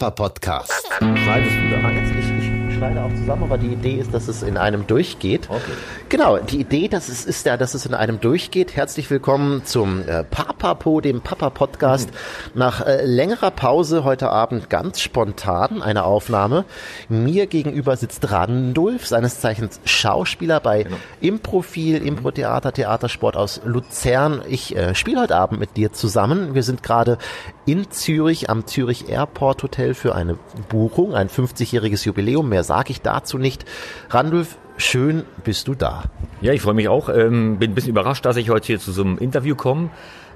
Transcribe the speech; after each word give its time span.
Papa 0.00 0.28
Podcast. 0.28 0.88
Schneidest 0.96 1.56
du 1.56 1.70
da? 1.70 1.90
Jetzt, 1.90 2.10
ich, 2.18 2.70
ich 2.70 2.74
schneide 2.74 3.02
auch 3.02 3.12
zusammen, 3.14 3.42
aber 3.42 3.58
die 3.58 3.66
Idee 3.66 3.96
ist, 3.96 4.14
dass 4.14 4.28
es 4.28 4.42
in 4.42 4.56
einem 4.56 4.86
durchgeht. 4.86 5.50
Okay. 5.50 5.60
Genau, 6.08 6.38
die 6.38 6.58
Idee, 6.58 6.88
dass 6.88 7.10
es 7.10 7.26
ist 7.26 7.44
ja, 7.44 7.58
dass 7.58 7.74
es 7.74 7.84
in 7.84 7.92
einem 7.92 8.18
durchgeht. 8.18 8.74
Herzlich 8.74 9.10
willkommen 9.10 9.62
zum 9.66 10.08
äh, 10.08 10.24
Papapo, 10.60 11.00
dem 11.00 11.22
Papa 11.22 11.48
Podcast. 11.48 12.10
Nach 12.54 12.86
äh, 12.86 13.06
längerer 13.06 13.50
Pause 13.50 14.04
heute 14.04 14.28
Abend 14.28 14.68
ganz 14.68 15.00
spontan 15.00 15.80
eine 15.80 16.04
Aufnahme. 16.04 16.66
Mir 17.08 17.46
gegenüber 17.46 17.96
sitzt 17.96 18.30
Randulf, 18.30 19.06
seines 19.06 19.40
Zeichens 19.40 19.80
Schauspieler 19.86 20.60
bei 20.60 20.84
Improfil, 21.22 22.06
Impro-Theater, 22.06 22.72
Theatersport 22.74 23.38
aus 23.38 23.62
Luzern. 23.64 24.42
Ich 24.50 24.76
äh, 24.76 24.94
spiele 24.94 25.22
heute 25.22 25.36
Abend 25.36 25.60
mit 25.60 25.78
dir 25.78 25.94
zusammen. 25.94 26.54
Wir 26.54 26.62
sind 26.62 26.82
gerade 26.82 27.16
in 27.64 27.90
Zürich 27.90 28.50
am 28.50 28.66
Zürich 28.66 29.08
Airport 29.08 29.62
Hotel 29.62 29.94
für 29.94 30.14
eine 30.14 30.36
Buchung, 30.68 31.14
ein 31.14 31.30
50-jähriges 31.30 32.04
Jubiläum. 32.04 32.50
Mehr 32.50 32.64
sage 32.64 32.90
ich 32.90 33.00
dazu 33.00 33.38
nicht. 33.38 33.64
Randulf, 34.10 34.58
schön 34.76 35.24
bist 35.42 35.68
du 35.68 35.74
da. 35.74 36.04
Ja, 36.42 36.52
ich 36.52 36.60
freue 36.60 36.74
mich 36.74 36.88
auch. 36.88 37.08
Ähm, 37.08 37.58
bin 37.58 37.70
ein 37.70 37.74
bisschen 37.74 37.92
überrascht, 37.92 38.26
dass 38.26 38.36
ich 38.36 38.50
heute 38.50 38.66
hier 38.66 38.78
zu 38.78 38.92
so 38.92 39.02
einem 39.02 39.16
Interview 39.16 39.54
komme. 39.54 39.88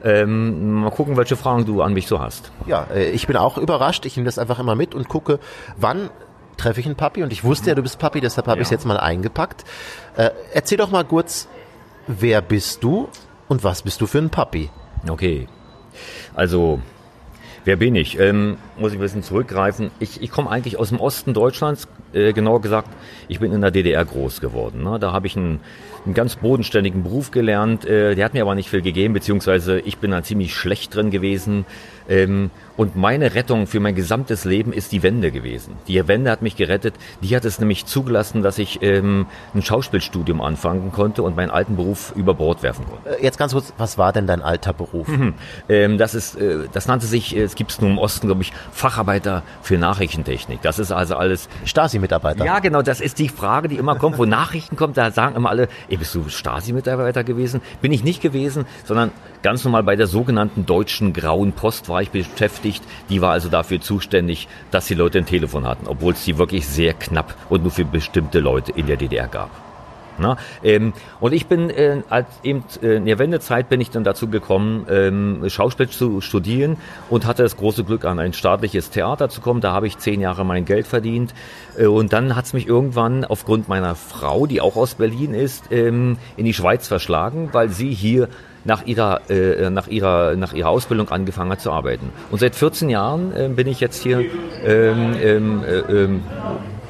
Ähm, 0.04 0.82
mal 0.82 0.90
gucken, 0.90 1.16
welche 1.16 1.34
Fragen 1.36 1.64
du 1.64 1.80
an 1.80 1.94
mich 1.94 2.06
so 2.06 2.20
hast. 2.20 2.52
Ja, 2.66 2.86
äh, 2.94 3.10
ich 3.10 3.26
bin 3.26 3.36
auch 3.36 3.56
überrascht. 3.58 4.04
Ich 4.04 4.16
nehme 4.16 4.26
das 4.26 4.38
einfach 4.38 4.58
immer 4.58 4.74
mit 4.74 4.94
und 4.94 5.08
gucke, 5.08 5.38
wann 5.78 6.10
treffe 6.58 6.78
ich 6.80 6.86
einen 6.86 6.94
Papi. 6.94 7.22
Und 7.22 7.32
ich 7.32 7.42
wusste 7.42 7.70
ja, 7.70 7.74
du 7.74 7.82
bist 7.82 7.98
Papi, 7.98 8.20
deshalb 8.20 8.46
habe 8.46 8.60
ich 8.60 8.66
es 8.66 8.70
Ja. 8.70 8.76
jetzt 8.76 8.84
mal 8.84 8.98
eingepackt. 8.98 9.64
Äh, 10.16 10.30
erzähl 10.52 10.76
doch 10.78 10.90
mal 10.90 11.04
kurz, 11.04 11.48
wer 12.06 12.42
bist 12.42 12.84
du 12.84 13.08
und 13.48 13.64
was 13.64 13.82
bist 13.82 14.00
du 14.02 14.06
für 14.06 14.18
ein 14.18 14.28
Papi? 14.30 14.70
Okay. 15.08 15.48
Also, 16.34 16.80
wer 17.64 17.76
bin 17.76 17.94
ich? 17.94 18.18
Ähm, 18.20 18.58
muss 18.78 18.92
ich 18.92 18.98
ein 18.98 19.00
bisschen 19.00 19.22
zurückgreifen. 19.22 19.90
Ich, 20.00 20.22
ich 20.22 20.30
komme 20.30 20.50
eigentlich 20.50 20.78
aus 20.78 20.90
dem 20.90 21.00
Osten 21.00 21.32
Deutschlands. 21.34 21.88
Äh, 22.14 22.32
genauer 22.32 22.60
gesagt, 22.60 22.88
ich 23.28 23.40
bin 23.40 23.52
in 23.52 23.60
der 23.60 23.70
DDR 23.70 24.04
groß 24.04 24.40
geworden. 24.40 24.82
Ne? 24.82 24.98
Da 24.98 25.12
habe 25.12 25.26
ich 25.26 25.36
einen, 25.36 25.60
einen 26.04 26.14
ganz 26.14 26.36
bodenständigen 26.36 27.02
Beruf 27.02 27.30
gelernt. 27.30 27.84
Äh, 27.84 28.14
der 28.14 28.24
hat 28.24 28.34
mir 28.34 28.42
aber 28.42 28.54
nicht 28.54 28.70
viel 28.70 28.82
gegeben, 28.82 29.14
beziehungsweise 29.14 29.80
ich 29.80 29.98
bin 29.98 30.10
da 30.10 30.22
ziemlich 30.22 30.54
schlecht 30.54 30.94
drin 30.94 31.10
gewesen. 31.10 31.64
Ähm, 32.08 32.50
und 32.76 32.96
meine 32.96 33.34
Rettung 33.34 33.66
für 33.66 33.78
mein 33.78 33.94
gesamtes 33.94 34.44
Leben 34.44 34.72
ist 34.72 34.90
die 34.92 35.02
Wende 35.02 35.30
gewesen. 35.30 35.76
Die 35.86 36.06
Wende 36.08 36.30
hat 36.30 36.42
mich 36.42 36.56
gerettet. 36.56 36.94
Die 37.22 37.34
hat 37.36 37.44
es 37.44 37.60
nämlich 37.60 37.86
zugelassen, 37.86 38.42
dass 38.42 38.58
ich 38.58 38.82
ähm, 38.82 39.26
ein 39.54 39.62
Schauspielstudium 39.62 40.40
anfangen 40.40 40.90
konnte 40.90 41.22
und 41.22 41.36
meinen 41.36 41.50
alten 41.50 41.76
Beruf 41.76 42.12
über 42.16 42.34
Bord 42.34 42.62
werfen 42.62 42.84
konnte. 42.86 43.18
Äh, 43.18 43.22
jetzt 43.22 43.38
ganz 43.38 43.52
kurz, 43.52 43.72
was 43.78 43.96
war 43.96 44.12
denn 44.12 44.26
dein 44.26 44.42
alter 44.42 44.72
Beruf? 44.72 45.08
Ähm, 45.68 45.98
das 45.98 46.14
ist, 46.14 46.36
äh, 46.36 46.68
das 46.72 46.86
nannte 46.88 47.06
sich, 47.06 47.34
äh, 47.36 47.42
es 47.42 47.54
gibt 47.54 47.70
es 47.70 47.80
nur 47.80 47.90
im 47.90 47.98
Osten, 47.98 48.26
glaube 48.26 48.42
ich, 48.42 48.52
Facharbeiter 48.72 49.42
für 49.62 49.78
Nachrichtentechnik. 49.78 50.60
Das 50.62 50.78
ist 50.78 50.92
also 50.92 51.16
alles. 51.16 51.48
Stasi-Mitarbeiter. 52.04 52.44
Ja, 52.44 52.58
genau, 52.58 52.82
das 52.82 53.00
ist 53.00 53.18
die 53.18 53.28
Frage, 53.28 53.68
die 53.68 53.76
immer 53.76 53.96
kommt, 53.96 54.18
wo 54.18 54.24
Nachrichten 54.24 54.76
kommt. 54.76 54.96
Da 54.96 55.10
sagen 55.10 55.36
immer 55.36 55.50
alle, 55.50 55.68
ey, 55.88 55.96
bist 55.96 56.14
du 56.14 56.28
Stasi-Mitarbeiter 56.28 57.24
gewesen? 57.24 57.60
Bin 57.80 57.92
ich 57.92 58.04
nicht 58.04 58.20
gewesen, 58.20 58.66
sondern 58.84 59.10
ganz 59.42 59.64
normal 59.64 59.82
bei 59.82 59.96
der 59.96 60.06
sogenannten 60.06 60.66
deutschen 60.66 61.12
Grauen 61.12 61.52
Post 61.52 61.88
war 61.88 62.02
ich 62.02 62.10
beschäftigt. 62.10 62.82
Die 63.08 63.20
war 63.20 63.32
also 63.32 63.48
dafür 63.48 63.80
zuständig, 63.80 64.48
dass 64.70 64.86
die 64.86 64.94
Leute 64.94 65.18
ein 65.18 65.26
Telefon 65.26 65.66
hatten, 65.66 65.86
obwohl 65.86 66.12
es 66.12 66.24
die 66.24 66.38
wirklich 66.38 66.66
sehr 66.66 66.94
knapp 66.94 67.34
und 67.48 67.62
nur 67.62 67.72
für 67.72 67.84
bestimmte 67.84 68.40
Leute 68.40 68.72
in 68.72 68.86
der 68.86 68.96
DDR 68.96 69.28
gab. 69.28 69.63
Na, 70.18 70.36
ähm, 70.62 70.92
und 71.20 71.32
ich 71.32 71.46
bin 71.46 71.70
äh, 71.70 72.02
als 72.08 72.26
eben 72.42 72.64
äh, 72.82 72.96
in 72.96 73.06
der 73.06 73.18
Wendezeit 73.18 73.68
bin 73.68 73.80
ich 73.80 73.90
dann 73.90 74.04
dazu 74.04 74.28
gekommen, 74.28 74.86
ähm, 74.88 75.42
Schauspiel 75.48 75.88
zu 75.88 76.20
studieren 76.20 76.76
und 77.10 77.26
hatte 77.26 77.42
das 77.42 77.56
große 77.56 77.84
Glück, 77.84 78.04
an 78.04 78.18
ein 78.18 78.32
staatliches 78.32 78.90
Theater 78.90 79.28
zu 79.28 79.40
kommen. 79.40 79.60
Da 79.60 79.72
habe 79.72 79.86
ich 79.86 79.98
zehn 79.98 80.20
Jahre 80.20 80.44
mein 80.44 80.64
Geld 80.64 80.86
verdient. 80.86 81.34
Äh, 81.76 81.86
und 81.86 82.12
dann 82.12 82.36
hat 82.36 82.44
es 82.44 82.52
mich 82.52 82.66
irgendwann 82.66 83.24
aufgrund 83.24 83.68
meiner 83.68 83.94
Frau, 83.94 84.46
die 84.46 84.60
auch 84.60 84.76
aus 84.76 84.94
Berlin 84.94 85.34
ist, 85.34 85.72
ähm, 85.72 86.16
in 86.36 86.44
die 86.44 86.54
Schweiz 86.54 86.86
verschlagen, 86.86 87.48
weil 87.52 87.68
sie 87.70 87.92
hier 87.92 88.28
nach 88.64 88.86
ihrer, 88.86 89.28
äh, 89.30 89.70
nach 89.70 89.88
ihrer, 89.88 90.36
nach 90.36 90.52
ihrer 90.52 90.68
Ausbildung 90.70 91.10
angefangen 91.10 91.50
hat 91.50 91.60
zu 91.60 91.70
arbeiten. 91.70 92.10
Und 92.30 92.38
seit 92.38 92.54
14 92.54 92.88
Jahren 92.88 93.32
äh, 93.36 93.48
bin 93.48 93.66
ich 93.66 93.80
jetzt 93.80 94.02
hier 94.02 94.24
ähm, 94.64 95.14
ähm, 95.20 95.64
äh, 95.64 95.78
ähm, 95.78 96.22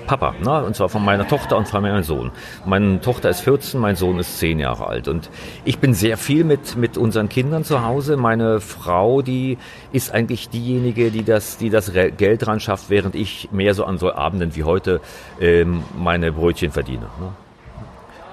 Papa, 0.06 0.34
ne? 0.42 0.64
und 0.64 0.76
zwar 0.76 0.88
von 0.88 1.04
meiner 1.04 1.26
Tochter 1.26 1.56
und 1.56 1.68
von 1.68 1.82
meinem 1.82 2.02
Sohn. 2.02 2.30
Meine 2.64 3.00
Tochter 3.00 3.30
ist 3.30 3.40
14, 3.40 3.80
mein 3.80 3.96
Sohn 3.96 4.18
ist 4.18 4.38
10 4.38 4.58
Jahre 4.58 4.86
alt. 4.86 5.08
Und 5.08 5.30
ich 5.64 5.78
bin 5.78 5.94
sehr 5.94 6.16
viel 6.16 6.44
mit, 6.44 6.76
mit 6.76 6.96
unseren 6.96 7.28
Kindern 7.28 7.64
zu 7.64 7.84
Hause. 7.84 8.16
Meine 8.16 8.60
Frau, 8.60 9.22
die 9.22 9.58
ist 9.92 10.12
eigentlich 10.12 10.48
diejenige, 10.48 11.10
die 11.10 11.24
das, 11.24 11.58
die 11.58 11.70
das 11.70 11.92
Geld 11.92 12.46
dran 12.46 12.60
schafft, 12.60 12.90
während 12.90 13.14
ich 13.14 13.48
mehr 13.52 13.74
so 13.74 13.84
an 13.84 13.98
so 13.98 14.12
Abenden 14.12 14.54
wie 14.56 14.64
heute 14.64 15.00
ähm, 15.40 15.82
meine 15.96 16.32
Brötchen 16.32 16.70
verdiene. 16.70 17.06
Ne? 17.20 17.43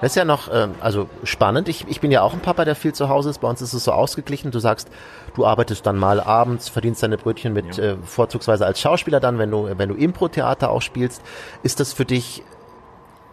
Das 0.02 0.10
ist 0.10 0.16
ja 0.16 0.24
noch 0.24 0.52
ähm, 0.52 0.74
also 0.80 1.08
spannend. 1.22 1.68
Ich, 1.68 1.86
ich 1.88 2.00
bin 2.00 2.10
ja 2.10 2.22
auch 2.22 2.32
ein 2.32 2.40
Papa, 2.40 2.64
der 2.64 2.74
viel 2.74 2.92
zu 2.92 3.08
Hause 3.08 3.30
ist. 3.30 3.40
Bei 3.40 3.48
uns 3.48 3.62
ist 3.62 3.72
es 3.72 3.84
so 3.84 3.92
ausgeglichen. 3.92 4.50
Du 4.50 4.58
sagst, 4.58 4.88
du 5.36 5.46
arbeitest 5.46 5.86
dann 5.86 5.96
mal 5.96 6.20
abends, 6.20 6.68
verdienst 6.68 7.04
deine 7.04 7.16
Brötchen 7.16 7.52
mit 7.52 7.78
äh, 7.78 7.96
vorzugsweise 8.02 8.66
als 8.66 8.80
Schauspieler 8.80 9.20
dann, 9.20 9.38
wenn 9.38 9.52
du 9.52 9.68
wenn 9.78 9.88
du 9.88 9.94
Impro-Theater 9.94 10.70
auch 10.70 10.82
spielst. 10.82 11.22
Ist 11.62 11.78
das 11.78 11.92
für 11.92 12.04
dich 12.04 12.42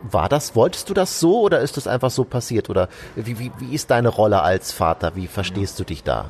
war 0.03 0.29
das, 0.29 0.55
wolltest 0.55 0.89
du 0.89 0.93
das 0.93 1.19
so 1.19 1.41
oder 1.41 1.59
ist 1.59 1.75
das 1.75 1.87
einfach 1.87 2.11
so 2.11 2.23
passiert? 2.23 2.69
Oder 2.69 2.87
wie, 3.15 3.39
wie, 3.39 3.51
wie 3.57 3.73
ist 3.73 3.89
deine 3.89 4.09
Rolle 4.09 4.43
als 4.43 4.71
Vater? 4.71 5.15
Wie 5.15 5.27
verstehst 5.27 5.79
du 5.79 5.83
dich 5.83 6.03
da? 6.03 6.25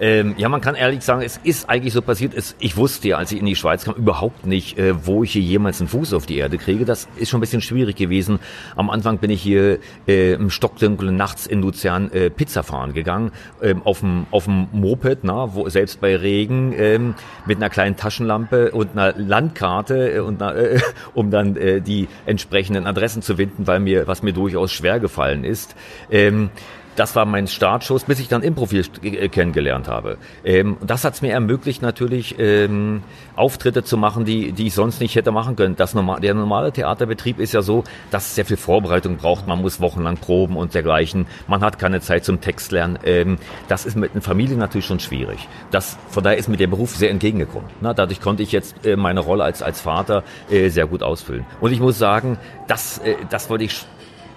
Ähm, 0.00 0.34
ja, 0.38 0.48
man 0.48 0.60
kann 0.60 0.74
ehrlich 0.74 1.02
sagen, 1.02 1.22
es 1.22 1.40
ist 1.42 1.68
eigentlich 1.68 1.92
so 1.92 2.02
passiert. 2.02 2.34
Es, 2.34 2.54
ich 2.58 2.76
wusste 2.76 3.08
ja, 3.08 3.16
als 3.16 3.32
ich 3.32 3.40
in 3.40 3.46
die 3.46 3.56
Schweiz 3.56 3.84
kam, 3.84 3.94
überhaupt 3.94 4.46
nicht, 4.46 4.78
äh, 4.78 5.06
wo 5.06 5.24
ich 5.24 5.32
hier 5.32 5.42
jemals 5.42 5.80
einen 5.80 5.88
Fuß 5.88 6.14
auf 6.14 6.26
die 6.26 6.36
Erde 6.36 6.58
kriege. 6.58 6.84
Das 6.84 7.08
ist 7.16 7.30
schon 7.30 7.38
ein 7.38 7.40
bisschen 7.40 7.60
schwierig 7.60 7.96
gewesen. 7.96 8.38
Am 8.76 8.90
Anfang 8.90 9.18
bin 9.18 9.30
ich 9.30 9.42
hier 9.42 9.78
äh, 10.06 10.34
im 10.34 10.50
Stockdunkel 10.50 11.12
nachts 11.12 11.46
in 11.46 11.60
Luzern 11.62 12.10
äh, 12.12 12.30
Pizza 12.30 12.62
fahren 12.62 12.94
gegangen, 12.94 13.32
ähm, 13.62 13.82
auf 13.84 14.00
dem 14.00 14.26
auf 14.30 14.44
dem 14.44 14.68
Moped, 14.72 15.20
na, 15.22 15.54
wo 15.54 15.68
selbst 15.68 16.00
bei 16.00 16.16
Regen 16.16 16.74
ähm, 16.76 17.14
mit 17.46 17.58
einer 17.58 17.70
kleinen 17.70 17.96
Taschenlampe 17.96 18.72
und 18.72 18.92
einer 18.92 19.14
Landkarte 19.16 20.12
äh, 20.12 20.18
und 20.20 20.42
einer, 20.42 20.56
äh, 20.56 20.80
um 21.14 21.30
dann 21.30 21.56
äh, 21.56 21.80
die 21.80 22.08
entsprechenden 22.26 22.86
Adressen 22.86 23.22
zu 23.22 23.36
finden, 23.36 23.66
weil 23.66 23.80
mir 23.80 24.06
was 24.06 24.22
mir 24.22 24.32
durchaus 24.32 24.72
schwer 24.72 25.00
gefallen 25.00 25.44
ist. 25.44 25.74
Ähm, 26.10 26.50
das 26.98 27.14
war 27.14 27.24
mein 27.24 27.46
Startschuss, 27.46 28.04
bis 28.04 28.18
ich 28.18 28.28
dann 28.28 28.42
Improfil 28.42 28.84
äh, 29.02 29.28
kennengelernt 29.28 29.86
habe. 29.86 30.18
Ähm, 30.44 30.76
das 30.84 31.04
hat 31.04 31.14
es 31.14 31.22
mir 31.22 31.32
ermöglicht, 31.32 31.80
natürlich 31.80 32.36
ähm, 32.38 33.02
Auftritte 33.36 33.84
zu 33.84 33.96
machen, 33.96 34.24
die, 34.24 34.52
die 34.52 34.66
ich 34.66 34.74
sonst 34.74 35.00
nicht 35.00 35.14
hätte 35.14 35.30
machen 35.30 35.54
können. 35.54 35.76
Das 35.76 35.94
normal, 35.94 36.20
der 36.20 36.34
normale 36.34 36.72
Theaterbetrieb 36.72 37.38
ist 37.38 37.54
ja 37.54 37.62
so, 37.62 37.84
dass 38.10 38.26
es 38.26 38.34
sehr 38.34 38.44
viel 38.44 38.56
Vorbereitung 38.56 39.16
braucht. 39.16 39.46
Man 39.46 39.60
muss 39.60 39.80
wochenlang 39.80 40.16
proben 40.16 40.56
und 40.56 40.74
dergleichen. 40.74 41.26
Man 41.46 41.60
hat 41.60 41.78
keine 41.78 42.00
Zeit 42.00 42.24
zum 42.24 42.40
Textlernen. 42.40 42.98
Ähm, 43.04 43.38
das 43.68 43.86
ist 43.86 43.96
mit 43.96 44.12
einer 44.12 44.22
Familie 44.22 44.56
natürlich 44.56 44.86
schon 44.86 45.00
schwierig. 45.00 45.46
Das, 45.70 45.96
von 46.08 46.24
daher 46.24 46.38
ist 46.38 46.48
mir 46.48 46.56
der 46.56 46.66
Beruf 46.66 46.96
sehr 46.96 47.10
entgegengekommen. 47.10 47.68
Na, 47.80 47.94
dadurch 47.94 48.20
konnte 48.20 48.42
ich 48.42 48.50
jetzt 48.50 48.84
äh, 48.84 48.96
meine 48.96 49.20
Rolle 49.20 49.44
als, 49.44 49.62
als 49.62 49.80
Vater 49.80 50.24
äh, 50.50 50.68
sehr 50.68 50.86
gut 50.86 51.04
ausfüllen. 51.04 51.46
Und 51.60 51.72
ich 51.72 51.78
muss 51.78 51.96
sagen, 51.96 52.38
das, 52.66 52.98
äh, 52.98 53.14
das 53.30 53.48
wollte 53.50 53.64
ich 53.64 53.86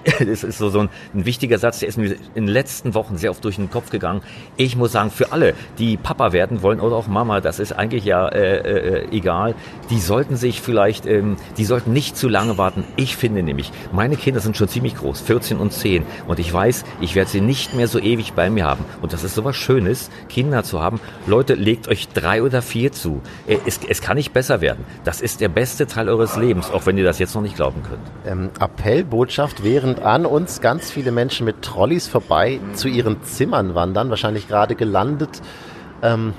das 0.19 0.43
ist 0.43 0.57
so, 0.57 0.69
so 0.69 0.79
ein, 0.79 0.89
ein 1.13 1.25
wichtiger 1.25 1.57
Satz, 1.57 1.79
der 1.79 1.89
ist 1.89 1.97
mir 1.97 2.15
in 2.35 2.45
den 2.45 2.47
letzten 2.47 2.93
Wochen 2.93 3.17
sehr 3.17 3.31
oft 3.31 3.43
durch 3.43 3.57
den 3.57 3.69
Kopf 3.69 3.89
gegangen. 3.89 4.21
Ich 4.57 4.75
muss 4.75 4.91
sagen, 4.91 5.11
für 5.11 5.31
alle, 5.31 5.53
die 5.77 5.97
Papa 5.97 6.33
werden 6.33 6.61
wollen 6.61 6.79
oder 6.79 6.95
auch 6.95 7.07
Mama, 7.07 7.41
das 7.41 7.59
ist 7.59 7.73
eigentlich 7.73 8.05
ja 8.05 8.27
äh, 8.27 8.57
äh, 8.57 9.07
egal, 9.11 9.55
die 9.89 9.99
sollten 9.99 10.35
sich 10.35 10.61
vielleicht, 10.61 11.05
ähm, 11.05 11.35
die 11.57 11.65
sollten 11.65 11.93
nicht 11.93 12.17
zu 12.17 12.29
lange 12.29 12.57
warten. 12.57 12.83
Ich 12.95 13.15
finde 13.15 13.43
nämlich, 13.43 13.71
meine 13.91 14.15
Kinder 14.15 14.39
sind 14.39 14.57
schon 14.57 14.67
ziemlich 14.67 14.95
groß, 14.95 15.21
14 15.21 15.57
und 15.57 15.71
10 15.71 16.03
und 16.27 16.39
ich 16.39 16.51
weiß, 16.51 16.83
ich 16.99 17.15
werde 17.15 17.29
sie 17.29 17.41
nicht 17.41 17.73
mehr 17.75 17.87
so 17.87 17.99
ewig 17.99 18.33
bei 18.33 18.49
mir 18.49 18.65
haben. 18.65 18.85
Und 19.01 19.13
das 19.13 19.23
ist 19.23 19.35
sowas 19.35 19.55
Schönes, 19.55 20.09
Kinder 20.29 20.63
zu 20.63 20.81
haben. 20.81 20.99
Leute, 21.27 21.53
legt 21.53 21.87
euch 21.87 22.07
drei 22.09 22.41
oder 22.43 22.61
vier 22.61 22.91
zu. 22.91 23.21
Äh, 23.47 23.57
Es, 23.65 23.79
es 23.87 24.01
kann 24.01 24.17
nicht 24.17 24.33
besser 24.33 24.61
werden. 24.61 24.85
Das 25.03 25.21
ist 25.21 25.41
der 25.41 25.49
beste 25.49 25.85
Teil 25.87 26.09
eures 26.09 26.37
Lebens, 26.37 26.71
auch 26.71 26.85
wenn 26.85 26.97
ihr 26.97 27.03
das 27.03 27.19
jetzt 27.19 27.35
noch 27.35 27.41
nicht 27.41 27.55
glauben 27.55 27.83
könnt. 27.83 28.01
Ähm, 28.25 28.49
Appellbotschaft, 28.59 29.63
während 29.91 30.05
an 30.05 30.25
uns 30.25 30.61
ganz 30.61 30.89
viele 30.89 31.11
Menschen 31.11 31.45
mit 31.45 31.61
Trolleys 31.63 32.07
vorbei 32.07 32.61
zu 32.75 32.87
ihren 32.87 33.21
Zimmern 33.23 33.75
wandern, 33.75 34.09
wahrscheinlich 34.09 34.47
gerade 34.47 34.75
gelandet 34.75 35.41
ähm, 36.01 36.33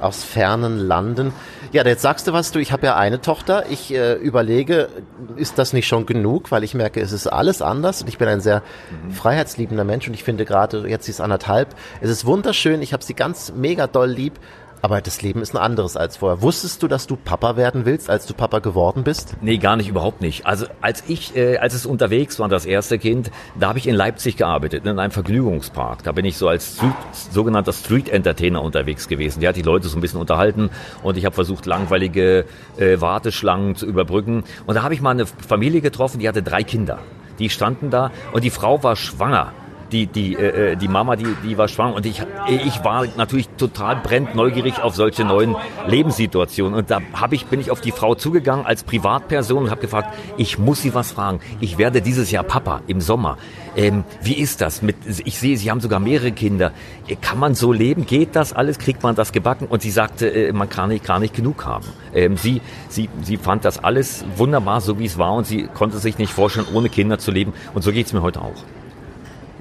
aus 0.00 0.24
fernen 0.24 0.78
Landen. 0.78 1.32
Ja, 1.70 1.84
jetzt 1.86 2.02
sagst 2.02 2.26
du 2.26 2.32
was, 2.32 2.50
du, 2.50 2.58
ich 2.58 2.72
habe 2.72 2.86
ja 2.86 2.96
eine 2.96 3.20
Tochter. 3.20 3.66
Ich 3.70 3.94
äh, 3.94 4.14
überlege, 4.14 4.88
ist 5.36 5.56
das 5.56 5.72
nicht 5.72 5.86
schon 5.86 6.04
genug, 6.04 6.50
weil 6.50 6.64
ich 6.64 6.74
merke, 6.74 7.00
es 7.00 7.12
ist 7.12 7.28
alles 7.28 7.62
anders 7.62 8.02
und 8.02 8.08
ich 8.08 8.18
bin 8.18 8.26
ein 8.26 8.40
sehr 8.40 8.62
freiheitsliebender 9.10 9.84
Mensch 9.84 10.08
und 10.08 10.14
ich 10.14 10.24
finde 10.24 10.44
gerade, 10.44 10.88
jetzt 10.88 11.04
sie 11.04 11.12
ist 11.12 11.20
anderthalb, 11.20 11.76
es 12.00 12.10
ist 12.10 12.26
wunderschön, 12.26 12.82
ich 12.82 12.92
habe 12.92 13.04
sie 13.04 13.14
ganz 13.14 13.52
mega 13.54 13.86
doll 13.86 14.08
lieb, 14.08 14.34
Aber 14.82 15.00
das 15.00 15.22
Leben 15.22 15.42
ist 15.42 15.54
ein 15.54 15.58
anderes 15.60 15.96
als 15.96 16.18
vorher. 16.18 16.42
Wusstest 16.42 16.82
du, 16.82 16.88
dass 16.88 17.06
du 17.06 17.16
Papa 17.16 17.56
werden 17.56 17.84
willst, 17.84 18.10
als 18.10 18.26
du 18.26 18.34
Papa 18.34 18.58
geworden 18.58 19.04
bist? 19.04 19.36
Nee, 19.40 19.58
gar 19.58 19.76
nicht, 19.76 19.88
überhaupt 19.88 20.20
nicht. 20.20 20.46
Also 20.46 20.66
als 20.80 21.04
ich, 21.08 21.36
äh, 21.36 21.58
als 21.58 21.74
es 21.74 21.86
unterwegs 21.86 22.38
war, 22.38 22.48
das 22.48 22.66
erste 22.66 22.98
Kind, 22.98 23.30
da 23.58 23.68
habe 23.68 23.78
ich 23.78 23.86
in 23.86 23.94
Leipzig 23.94 24.36
gearbeitet, 24.36 24.86
in 24.86 24.98
einem 24.98 25.10
Vergnügungspark. 25.10 26.02
Da 26.02 26.12
bin 26.12 26.24
ich 26.24 26.36
so 26.36 26.48
als 26.48 26.76
Street, 26.76 26.92
sogenannter 27.32 27.72
Street 27.72 28.08
Entertainer 28.08 28.62
unterwegs 28.62 29.08
gewesen. 29.08 29.40
Der 29.40 29.48
hat 29.50 29.56
die 29.56 29.62
Leute 29.62 29.88
so 29.88 29.96
ein 29.98 30.00
bisschen 30.00 30.20
unterhalten 30.20 30.70
und 31.02 31.16
ich 31.16 31.24
habe 31.24 31.34
versucht, 31.34 31.66
langweilige 31.66 32.44
äh, 32.76 33.00
Warteschlangen 33.00 33.74
zu 33.76 33.86
überbrücken. 33.86 34.44
Und 34.66 34.74
da 34.74 34.82
habe 34.82 34.94
ich 34.94 35.00
mal 35.00 35.10
eine 35.10 35.26
Familie 35.26 35.80
getroffen, 35.80 36.20
die 36.20 36.28
hatte 36.28 36.42
drei 36.42 36.62
Kinder. 36.62 36.98
Die 37.38 37.50
standen 37.50 37.90
da 37.90 38.10
und 38.32 38.44
die 38.44 38.50
Frau 38.50 38.82
war 38.82 38.96
schwanger 38.96 39.52
die, 39.92 40.06
die, 40.06 40.34
äh, 40.34 40.72
äh, 40.72 40.76
die 40.76 40.88
Mama, 40.88 41.16
die, 41.16 41.26
die 41.44 41.58
war 41.58 41.68
schwanger 41.68 41.94
und 41.94 42.06
ich, 42.06 42.22
ich 42.48 42.84
war 42.84 43.06
natürlich 43.16 43.48
total 43.50 43.96
brennend 43.96 44.34
neugierig 44.34 44.80
auf 44.82 44.94
solche 44.94 45.24
neuen 45.24 45.56
Lebenssituationen 45.86 46.74
und 46.74 46.90
da 46.90 47.00
hab 47.12 47.32
ich, 47.32 47.46
bin 47.46 47.60
ich 47.60 47.70
auf 47.70 47.80
die 47.80 47.92
Frau 47.92 48.14
zugegangen 48.14 48.66
als 48.66 48.84
Privatperson 48.84 49.64
und 49.64 49.70
habe 49.70 49.80
gefragt, 49.80 50.14
ich 50.36 50.58
muss 50.58 50.82
sie 50.82 50.94
was 50.94 51.12
fragen. 51.12 51.40
Ich 51.60 51.78
werde 51.78 52.02
dieses 52.02 52.30
Jahr 52.30 52.44
Papa 52.44 52.82
im 52.86 53.00
Sommer. 53.00 53.38
Ähm, 53.76 54.04
wie 54.22 54.34
ist 54.34 54.62
das? 54.62 54.80
Mit, 54.80 54.96
ich 55.24 55.38
sehe, 55.38 55.56
Sie 55.58 55.70
haben 55.70 55.80
sogar 55.80 56.00
mehrere 56.00 56.32
Kinder. 56.32 56.72
Kann 57.20 57.38
man 57.38 57.54
so 57.54 57.72
leben? 57.72 58.06
Geht 58.06 58.34
das 58.34 58.54
alles? 58.54 58.78
Kriegt 58.78 59.02
man 59.02 59.14
das 59.14 59.32
gebacken? 59.32 59.66
Und 59.66 59.82
sie 59.82 59.90
sagte, 59.90 60.28
äh, 60.28 60.52
man 60.52 60.70
kann 60.70 60.88
nicht, 60.88 61.04
gar 61.04 61.20
nicht 61.20 61.34
genug 61.34 61.66
haben. 61.66 61.84
Ähm, 62.14 62.38
sie, 62.38 62.62
sie, 62.88 63.10
sie 63.22 63.36
fand 63.36 63.66
das 63.66 63.82
alles 63.82 64.24
wunderbar, 64.36 64.80
so 64.80 64.98
wie 64.98 65.04
es 65.04 65.18
war 65.18 65.34
und 65.34 65.46
sie 65.46 65.68
konnte 65.74 65.98
sich 65.98 66.16
nicht 66.16 66.32
vorstellen, 66.32 66.66
ohne 66.72 66.88
Kinder 66.88 67.18
zu 67.18 67.30
leben. 67.30 67.52
Und 67.74 67.82
so 67.82 67.92
geht 67.92 68.06
es 68.06 68.12
mir 68.14 68.22
heute 68.22 68.40
auch. 68.40 68.54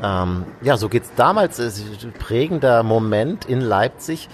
Ähm, 0.06 0.46
ja, 0.62 0.78
so 0.78 0.90
geht's 0.90 1.12
damals. 1.16 1.60
Ein 1.60 2.14
prägender 2.14 2.84
Moment 2.84 3.46
in 3.46 3.62
Leipzig. 3.62 4.30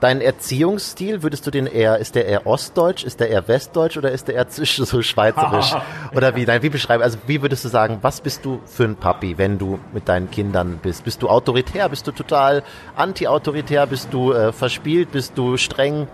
Dein 0.00 0.22
Erziehungsstil, 0.22 1.22
würdest 1.22 1.46
du 1.46 1.50
den 1.50 1.66
eher, 1.66 1.98
ist 1.98 2.14
der 2.14 2.24
eher 2.24 2.46
ostdeutsch, 2.46 3.04
ist 3.04 3.20
der 3.20 3.28
eher 3.28 3.46
westdeutsch 3.48 3.98
oder 3.98 4.10
ist 4.10 4.28
der 4.28 4.36
eher 4.36 4.48
zwischen 4.48 4.86
so 4.86 5.02
schweizerisch? 5.02 5.74
oder 6.14 6.34
wie? 6.36 6.46
Nein, 6.46 6.62
wie 6.62 6.70
beschreiben? 6.70 7.02
Also 7.02 7.18
wie 7.26 7.42
würdest 7.42 7.66
du 7.66 7.68
sagen, 7.68 7.98
was 8.00 8.22
bist 8.22 8.46
du 8.46 8.62
für 8.64 8.84
ein 8.84 8.96
Papi, 8.96 9.36
wenn 9.36 9.58
du 9.58 9.78
mit 9.92 10.08
deinen 10.08 10.30
Kindern 10.30 10.80
bist? 10.82 11.04
Bist 11.04 11.20
du 11.20 11.28
autoritär? 11.28 11.86
Bist 11.90 12.06
du 12.06 12.12
total 12.12 12.62
anti-autoritär? 12.96 13.86
Bist 13.86 14.08
du 14.10 14.32
äh, 14.32 14.52
verspielt? 14.52 15.12
Bist 15.12 15.36
du 15.36 15.58
streng? 15.58 16.08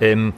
Ähm, 0.00 0.32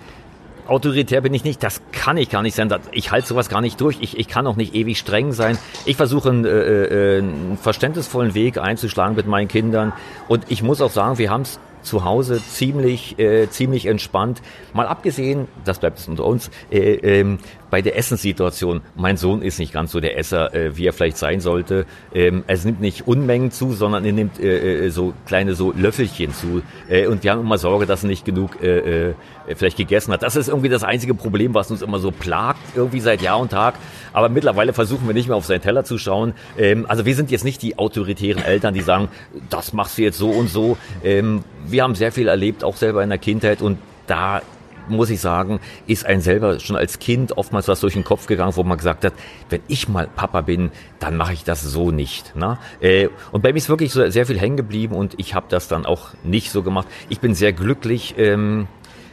autoritär 0.67 1.21
bin 1.21 1.35
ich 1.35 1.45
nicht, 1.45 1.62
das 1.62 1.81
kann 1.93 2.17
ich 2.17 2.31
gar 2.31 2.43
nicht 2.43 2.55
sein. 2.55 2.73
Ich 2.93 3.11
halte 3.11 3.27
sowas 3.27 3.49
gar 3.49 3.61
nicht 3.61 3.81
durch. 3.81 3.99
Ich, 4.01 4.19
ich 4.19 4.29
kann 4.29 4.47
auch 4.47 4.57
nicht 4.57 4.75
ewig 4.75 4.99
streng 4.99 5.33
sein. 5.33 5.59
Ich 5.85 5.97
versuche 5.97 6.31
einen, 6.31 6.45
äh, 6.45 6.49
äh, 6.49 7.19
einen 7.19 7.59
verständnisvollen 7.61 8.35
Weg 8.35 8.59
einzuschlagen 8.59 9.17
mit 9.17 9.27
meinen 9.27 9.49
Kindern. 9.49 9.93
Und 10.29 10.45
ich 10.49 10.62
muss 10.62 10.81
auch 10.81 10.91
sagen, 10.91 11.19
wir 11.19 11.31
haben 11.31 11.43
es 11.43 11.59
zu 11.83 12.05
Hause 12.05 12.43
ziemlich, 12.43 13.19
äh, 13.19 13.49
ziemlich 13.49 13.87
entspannt. 13.87 14.43
Mal 14.73 14.87
abgesehen, 14.87 15.49
das 15.65 15.79
bleibt 15.79 15.99
es 15.99 16.09
unter 16.09 16.25
uns, 16.25 16.51
äh, 16.71 16.95
ähm, 16.95 17.39
bei 17.71 17.83
der 17.83 17.97
Essenssituation. 17.97 18.81
Mein 18.97 19.17
Sohn 19.17 19.43
ist 19.43 19.59
nicht 19.59 19.73
ganz 19.73 19.93
so 19.93 20.01
der 20.01 20.19
Esser, 20.19 20.55
äh, 20.55 20.77
wie 20.77 20.87
er 20.87 20.93
vielleicht 20.93 21.17
sein 21.17 21.41
sollte. 21.41 21.87
Ähm, 22.13 22.45
es 22.47 22.65
nimmt 22.65 22.81
nicht 22.81 23.07
Unmengen 23.07 23.51
zu, 23.51 23.73
sondern 23.73 24.05
er 24.05 24.13
nimmt 24.13 24.39
äh, 24.41 24.87
äh, 24.87 24.91
so 24.91 25.15
kleine 25.27 25.55
so 25.55 25.73
Löffelchen 25.73 26.35
zu. 26.35 26.63
Äh, 26.89 27.07
und 27.07 27.23
wir 27.23 27.31
haben 27.31 27.41
immer 27.41 27.59
Sorge, 27.59 27.87
dass 27.87 28.05
er 28.05 28.09
nicht 28.09 28.25
genug 28.25 28.63
äh, 28.63 29.11
äh, 29.11 29.15
vielleicht 29.55 29.77
gegessen 29.77 30.13
hat. 30.13 30.23
Das 30.23 30.37
ist 30.37 30.49
irgendwie 30.49 30.69
das 30.69 30.85
einzige 30.85 31.15
Problem, 31.15 31.55
was 31.55 31.71
uns 31.71 31.83
immer 31.83 31.99
so 31.99 32.11
plagt, 32.11 32.61
irgendwie 32.75 33.01
seit 33.01 33.23
Jahr 33.23 33.39
und 33.39 33.51
Tag. 33.51 33.75
Aber 34.13 34.29
mittlerweile 34.29 34.73
versuchen 34.73 35.07
wir 35.07 35.15
nicht 35.15 35.29
mehr 35.29 35.37
auf 35.37 35.47
seinen 35.47 35.63
Teller 35.63 35.85
zu 35.85 35.99
schauen. 35.99 36.35
Ähm, 36.59 36.87
also 36.89 37.05
wir 37.07 37.15
sind 37.15 37.31
jetzt 37.31 37.45
nicht 37.45 37.63
die 37.63 37.79
autoritären 37.79 38.43
Eltern, 38.43 38.75
die 38.75 38.83
sagen, 38.83 39.09
das 39.49 39.73
machst 39.73 39.99
du 39.99 40.03
jetzt 40.03 40.19
so 40.19 40.31
und 40.31 40.49
so. 40.49 40.77
Ähm, 41.05 41.45
wir 41.67 41.83
haben 41.83 41.95
sehr 41.95 42.13
viel 42.13 42.29
erlebt, 42.29 42.65
auch 42.65 42.77
selber 42.77 43.03
in 43.03 43.09
der 43.11 43.19
Kindheit 43.19 43.63
und 43.63 43.79
da 44.07 44.43
muss 44.91 45.11
ich 45.11 45.21
sagen, 45.21 45.61
ist 45.87 46.07
ein 46.07 46.21
selber 46.21 46.61
schon 46.61 46.77
als 46.77 46.99
Kind 46.99 47.37
oftmals 47.37 47.69
was 47.69 47.81
durch 47.81 47.95
den 47.95 48.05
Kopf 48.05 48.27
gegangen, 48.27 48.57
wo 48.57 48.63
man 48.63 48.79
gesagt 48.79 49.05
hat, 49.05 49.15
wenn 49.49 49.61
ich 49.69 49.89
mal 49.89 50.09
Papa 50.09 50.43
bin, 50.43 50.71
dann 50.99 51.17
mache 51.17 51.33
ich 51.33 51.45
das 51.45 51.63
so 51.63 51.91
nicht. 51.91 52.37
Ne? 52.37 52.59
Äh, 52.81 53.09
und 53.33 53.43
bei 53.43 53.53
mir 53.53 53.59
ist 53.59 53.69
wirklich 53.69 53.93
so 53.93 54.09
sehr 54.11 54.27
viel 54.27 54.39
hängen 54.39 54.57
geblieben 54.57 54.95
und 54.95 55.15
ich 55.19 55.35
habe 55.35 55.47
das 55.49 55.69
dann 55.69 55.87
auch 55.87 56.11
nicht 56.23 56.51
so 56.51 56.63
gemacht. 56.63 56.89
Ich 57.09 57.21
bin 57.21 57.35
sehr 57.35 57.53
glücklich, 57.53 58.15
ähm, 58.19 58.69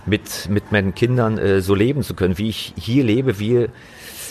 mit, 0.07 0.50
mit 0.50 0.71
meinen 0.71 0.95
Kindern 0.95 1.38
äh, 1.38 1.62
so 1.62 1.75
leben 1.75 2.01
zu 2.01 2.13
können, 2.13 2.38
wie 2.38 2.50
ich 2.50 2.73
hier 2.77 3.03
lebe, 3.03 3.39
wie 3.39 3.68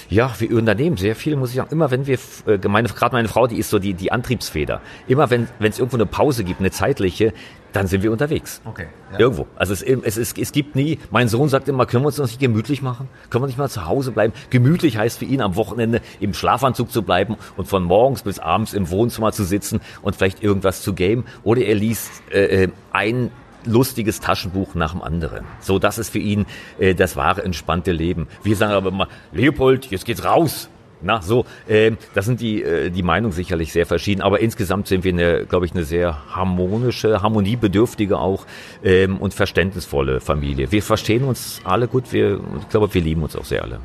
ja, 0.08 0.32
wir 0.38 0.56
unternehmen 0.56 0.96
sehr 0.96 1.16
viel, 1.16 1.36
muss 1.36 1.50
ich 1.50 1.56
sagen. 1.56 1.70
Immer 1.72 1.90
wenn 1.90 2.06
wir, 2.06 2.18
äh, 2.46 2.58
meine, 2.68 2.88
gerade 2.88 3.14
meine 3.14 3.28
Frau, 3.28 3.46
die 3.46 3.58
ist 3.58 3.70
so 3.70 3.78
die, 3.78 3.94
die 3.94 4.12
Antriebsfeder. 4.12 4.80
Immer 5.08 5.30
wenn 5.30 5.48
wenn 5.58 5.70
es 5.70 5.78
irgendwo 5.78 5.96
eine 5.96 6.06
Pause 6.06 6.44
gibt, 6.44 6.60
eine 6.60 6.70
zeitliche, 6.70 7.32
dann 7.76 7.86
sind 7.86 8.02
wir 8.02 8.10
unterwegs. 8.10 8.62
Okay. 8.64 8.86
Ja. 9.12 9.18
Irgendwo. 9.18 9.46
Also 9.54 9.74
es, 9.74 9.82
es, 9.82 10.16
es, 10.16 10.32
es 10.36 10.52
gibt 10.52 10.76
nie, 10.76 10.98
mein 11.10 11.28
Sohn 11.28 11.48
sagt 11.48 11.68
immer, 11.68 11.84
können 11.84 12.04
wir 12.04 12.06
uns 12.06 12.18
nicht 12.18 12.40
gemütlich 12.40 12.80
machen? 12.80 13.08
Können 13.28 13.42
wir 13.42 13.48
nicht 13.48 13.58
mal 13.58 13.68
zu 13.68 13.84
Hause 13.84 14.12
bleiben? 14.12 14.32
Gemütlich 14.48 14.96
heißt 14.96 15.18
für 15.18 15.26
ihn 15.26 15.42
am 15.42 15.56
Wochenende 15.56 16.00
im 16.18 16.32
Schlafanzug 16.32 16.90
zu 16.90 17.02
bleiben 17.02 17.36
und 17.56 17.68
von 17.68 17.82
morgens 17.82 18.22
bis 18.22 18.38
abends 18.38 18.72
im 18.72 18.90
Wohnzimmer 18.90 19.32
zu 19.32 19.44
sitzen 19.44 19.80
und 20.00 20.16
vielleicht 20.16 20.42
irgendwas 20.42 20.80
zu 20.80 20.94
game. 20.94 21.24
Oder 21.42 21.62
er 21.62 21.74
liest 21.74 22.10
äh, 22.30 22.64
äh 22.64 22.68
ein 22.92 23.30
lustiges 23.66 24.20
Taschenbuch 24.20 24.74
nach 24.74 24.92
dem 24.92 25.02
anderen. 25.02 25.44
So, 25.60 25.78
das 25.78 25.98
ist 25.98 26.10
für 26.10 26.18
ihn 26.18 26.46
äh, 26.78 26.94
das 26.94 27.16
wahre 27.16 27.44
entspannte 27.44 27.92
Leben. 27.92 28.28
Wir 28.42 28.56
sagen 28.56 28.72
aber 28.72 28.88
immer, 28.88 29.08
Leopold, 29.32 29.86
jetzt 29.86 30.04
geht's 30.04 30.24
raus. 30.24 30.68
Na, 31.02 31.20
so, 31.20 31.44
äh, 31.68 31.92
das 32.14 32.24
sind 32.24 32.40
die, 32.40 32.62
äh, 32.62 32.90
die 32.90 33.02
Meinungen 33.02 33.32
sicherlich 33.32 33.70
sehr 33.70 33.84
verschieden, 33.84 34.22
aber 34.22 34.40
insgesamt 34.40 34.88
sind 34.88 35.04
wir 35.04 35.12
eine, 35.12 35.44
glaube 35.44 35.66
ich, 35.66 35.72
eine 35.72 35.84
sehr 35.84 36.34
harmonische, 36.34 37.20
harmoniebedürftige 37.20 38.18
auch 38.18 38.46
ähm, 38.82 39.18
und 39.18 39.34
verständnisvolle 39.34 40.20
Familie. 40.20 40.72
Wir 40.72 40.82
verstehen 40.82 41.24
uns 41.24 41.60
alle 41.64 41.86
gut, 41.86 42.12
wir, 42.12 42.40
ich 42.60 42.68
glaube, 42.70 42.92
wir 42.94 43.02
lieben 43.02 43.22
uns 43.22 43.36
auch 43.36 43.44
sehr 43.44 43.62
alle. 43.62 43.80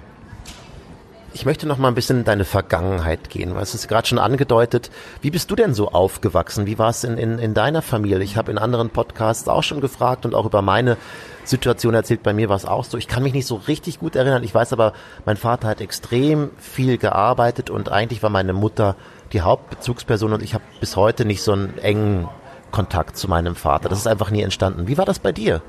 Ich 1.34 1.46
möchte 1.46 1.66
noch 1.66 1.78
mal 1.78 1.88
ein 1.88 1.96
bisschen 1.96 2.20
in 2.20 2.24
deine 2.26 2.44
Vergangenheit 2.44 3.30
gehen, 3.30 3.56
es 3.56 3.74
ist 3.74 3.88
gerade 3.88 4.06
schon 4.06 4.20
angedeutet. 4.20 4.92
Wie 5.22 5.32
bist 5.32 5.50
du 5.50 5.56
denn 5.56 5.74
so 5.74 5.90
aufgewachsen? 5.90 6.66
Wie 6.66 6.78
war 6.78 6.90
es 6.90 7.06
in, 7.06 7.18
in, 7.18 7.40
in 7.40 7.54
deiner 7.54 7.82
Familie? 7.82 8.22
Ich 8.22 8.36
habe 8.36 8.52
in 8.52 8.58
anderen 8.58 8.90
Podcasts 8.90 9.48
auch 9.48 9.64
schon 9.64 9.80
gefragt 9.80 10.26
und 10.26 10.36
auch 10.36 10.46
über 10.46 10.62
meine 10.62 10.98
Situation 11.46 11.94
erzählt. 11.94 12.22
Bei 12.22 12.34
mir 12.34 12.50
war 12.50 12.58
es 12.58 12.66
auch 12.66 12.84
so. 12.84 12.98
Ich 12.98 13.08
kann 13.08 13.24
mich 13.24 13.34
nicht 13.34 13.48
so 13.48 13.56
richtig 13.56 14.00
gut 14.00 14.18
erinnern. 14.18 14.44
Ich 14.44 14.54
weiß 14.54 14.74
aber, 14.74 14.92
mein 15.26 15.38
Vater 15.38 15.70
hat 15.70 15.80
extrem 15.80 16.50
viel 16.58 16.98
gearbeitet 16.98 17.70
und 17.70 17.90
eigentlich 17.90 18.22
war 18.22 18.30
meine 18.30 18.54
Mutter 18.54 18.98
die 19.32 19.40
Hauptbezugsperson 19.42 20.34
und 20.34 20.44
ich 20.44 20.54
habe 20.54 20.66
bis 20.82 20.98
heute 20.98 21.24
nicht 21.24 21.44
so 21.44 21.54
einen 21.54 21.78
engen 21.78 22.28
Kontakt 22.72 23.16
zu 23.16 23.30
meinem 23.30 23.56
Vater. 23.56 23.88
Das 23.88 24.00
ist 24.00 24.08
einfach 24.08 24.32
nie 24.32 24.42
entstanden. 24.42 24.90
Wie 24.90 24.98
war 24.98 25.06
das 25.06 25.20
bei 25.20 25.32
dir? 25.32 25.62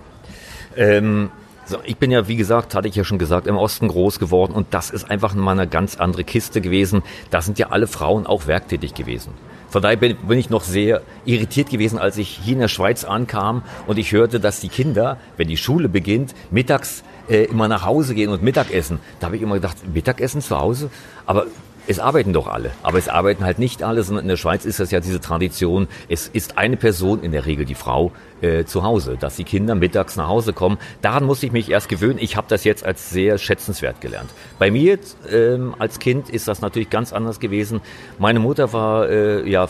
Ähm 0.77 1.31
so, 1.73 1.79
ich 1.85 1.97
bin 1.97 2.11
ja, 2.11 2.29
wie 2.29 2.37
gesagt, 2.37 2.75
hatte 2.75 2.87
ich 2.87 2.95
ja 2.95 3.03
schon 3.03 3.19
gesagt, 3.19 3.47
im 3.47 3.57
Osten 3.57 3.89
groß 3.89 4.19
geworden 4.19 4.53
und 4.53 4.69
das 4.71 4.91
ist 4.91 5.11
einfach 5.11 5.35
mal 5.35 5.53
eine 5.53 5.67
ganz 5.67 5.97
andere 5.97 6.23
Kiste 6.23 6.61
gewesen. 6.61 7.03
Da 7.31 7.41
sind 7.41 7.59
ja 7.59 7.71
alle 7.71 7.87
Frauen 7.87 8.27
auch 8.27 8.47
werktätig 8.47 8.95
gewesen. 8.95 9.33
Von 9.71 9.81
daher 9.81 9.97
bin, 9.97 10.17
bin, 10.17 10.39
ich 10.39 10.51
noch 10.51 10.65
sehr 10.65 11.01
irritiert 11.25 11.71
gewesen, 11.71 11.99
als 11.99 12.19
ich 12.19 12.29
hier 12.29 12.53
in 12.53 12.61
der 12.61 12.69
Schweiz 12.69 13.05
ankam 13.05 13.63
und 13.87 13.99
ich 13.99 14.13
hörte, 14.13 14.39
dass 14.39 14.61
die 14.61 14.69
Kinder, 14.69 15.17
wenn 15.39 15.49
die 15.49 15.57
Schule 15.57 15.89
beginnt, 15.89 16.35
mittags 16.51 17.05
äh, 17.31 17.45
immer 17.45 17.69
nach 17.69 17.87
Hause 17.87 18.15
gehen 18.15 18.29
und 18.29 18.43
Mittagessen. 18.43 18.99
Da 19.19 19.27
habe 19.27 19.37
ich 19.37 19.43
immer 19.43 19.55
gedacht, 19.55 19.79
Mittagessen 19.95 20.43
zu 20.43 20.59
Hause? 20.59 20.91
Aber 21.25 21.47
es 21.87 21.99
arbeiten 21.99 22.33
doch 22.33 22.47
alle, 22.47 22.71
aber 22.83 22.99
es 22.99 23.09
arbeiten 23.09 23.45
halt 23.45 23.59
nicht 23.59 23.83
alle, 23.83 24.03
sondern 24.03 24.25
in 24.25 24.29
der 24.29 24.37
Schweiz 24.37 24.65
ist 24.65 24.81
das 24.81 24.91
ja 24.91 25.01
diese 25.01 25.21
Tradition, 25.21 25.89
es 26.09 26.29
ist 26.29 26.59
eine 26.59 26.77
Person, 26.77 27.23
in 27.23 27.33
der 27.33 27.47
Regel 27.47 27.65
die 27.65 27.75
Frau, 27.75 28.13
äh, 28.41 28.65
zu 28.65 28.83
Hause, 28.83 29.17
dass 29.19 29.37
die 29.37 29.45
Kinder 29.45 29.75
mittags 29.75 30.17
nach 30.17 30.29
Hause 30.29 30.53
kommen. 30.53 30.79
Daran 31.01 31.25
musste 31.25 31.47
ich 31.47 31.53
mich 31.53 31.71
erst 31.71 31.89
gewöhnen. 31.89 32.19
Ich 32.21 32.37
habe 32.37 32.47
das 32.49 32.65
jetzt 32.65 32.85
als 32.85 33.11
sehr 33.11 33.39
schätzenswert 33.39 34.01
gelernt. 34.01 34.31
Bei 34.59 34.71
mir 34.71 34.99
ähm, 35.31 35.75
als 35.79 35.99
Kind 35.99 36.29
ist 36.29 36.49
das 36.49 36.61
natürlich 36.61 36.91
ganz 36.91 37.13
anders 37.13 37.41
gewesen. 37.41 37.81
Meine 38.19 38.39
Mutter 38.39 38.73
war 38.73 39.09
äh, 39.09 39.49
ja 39.49 39.69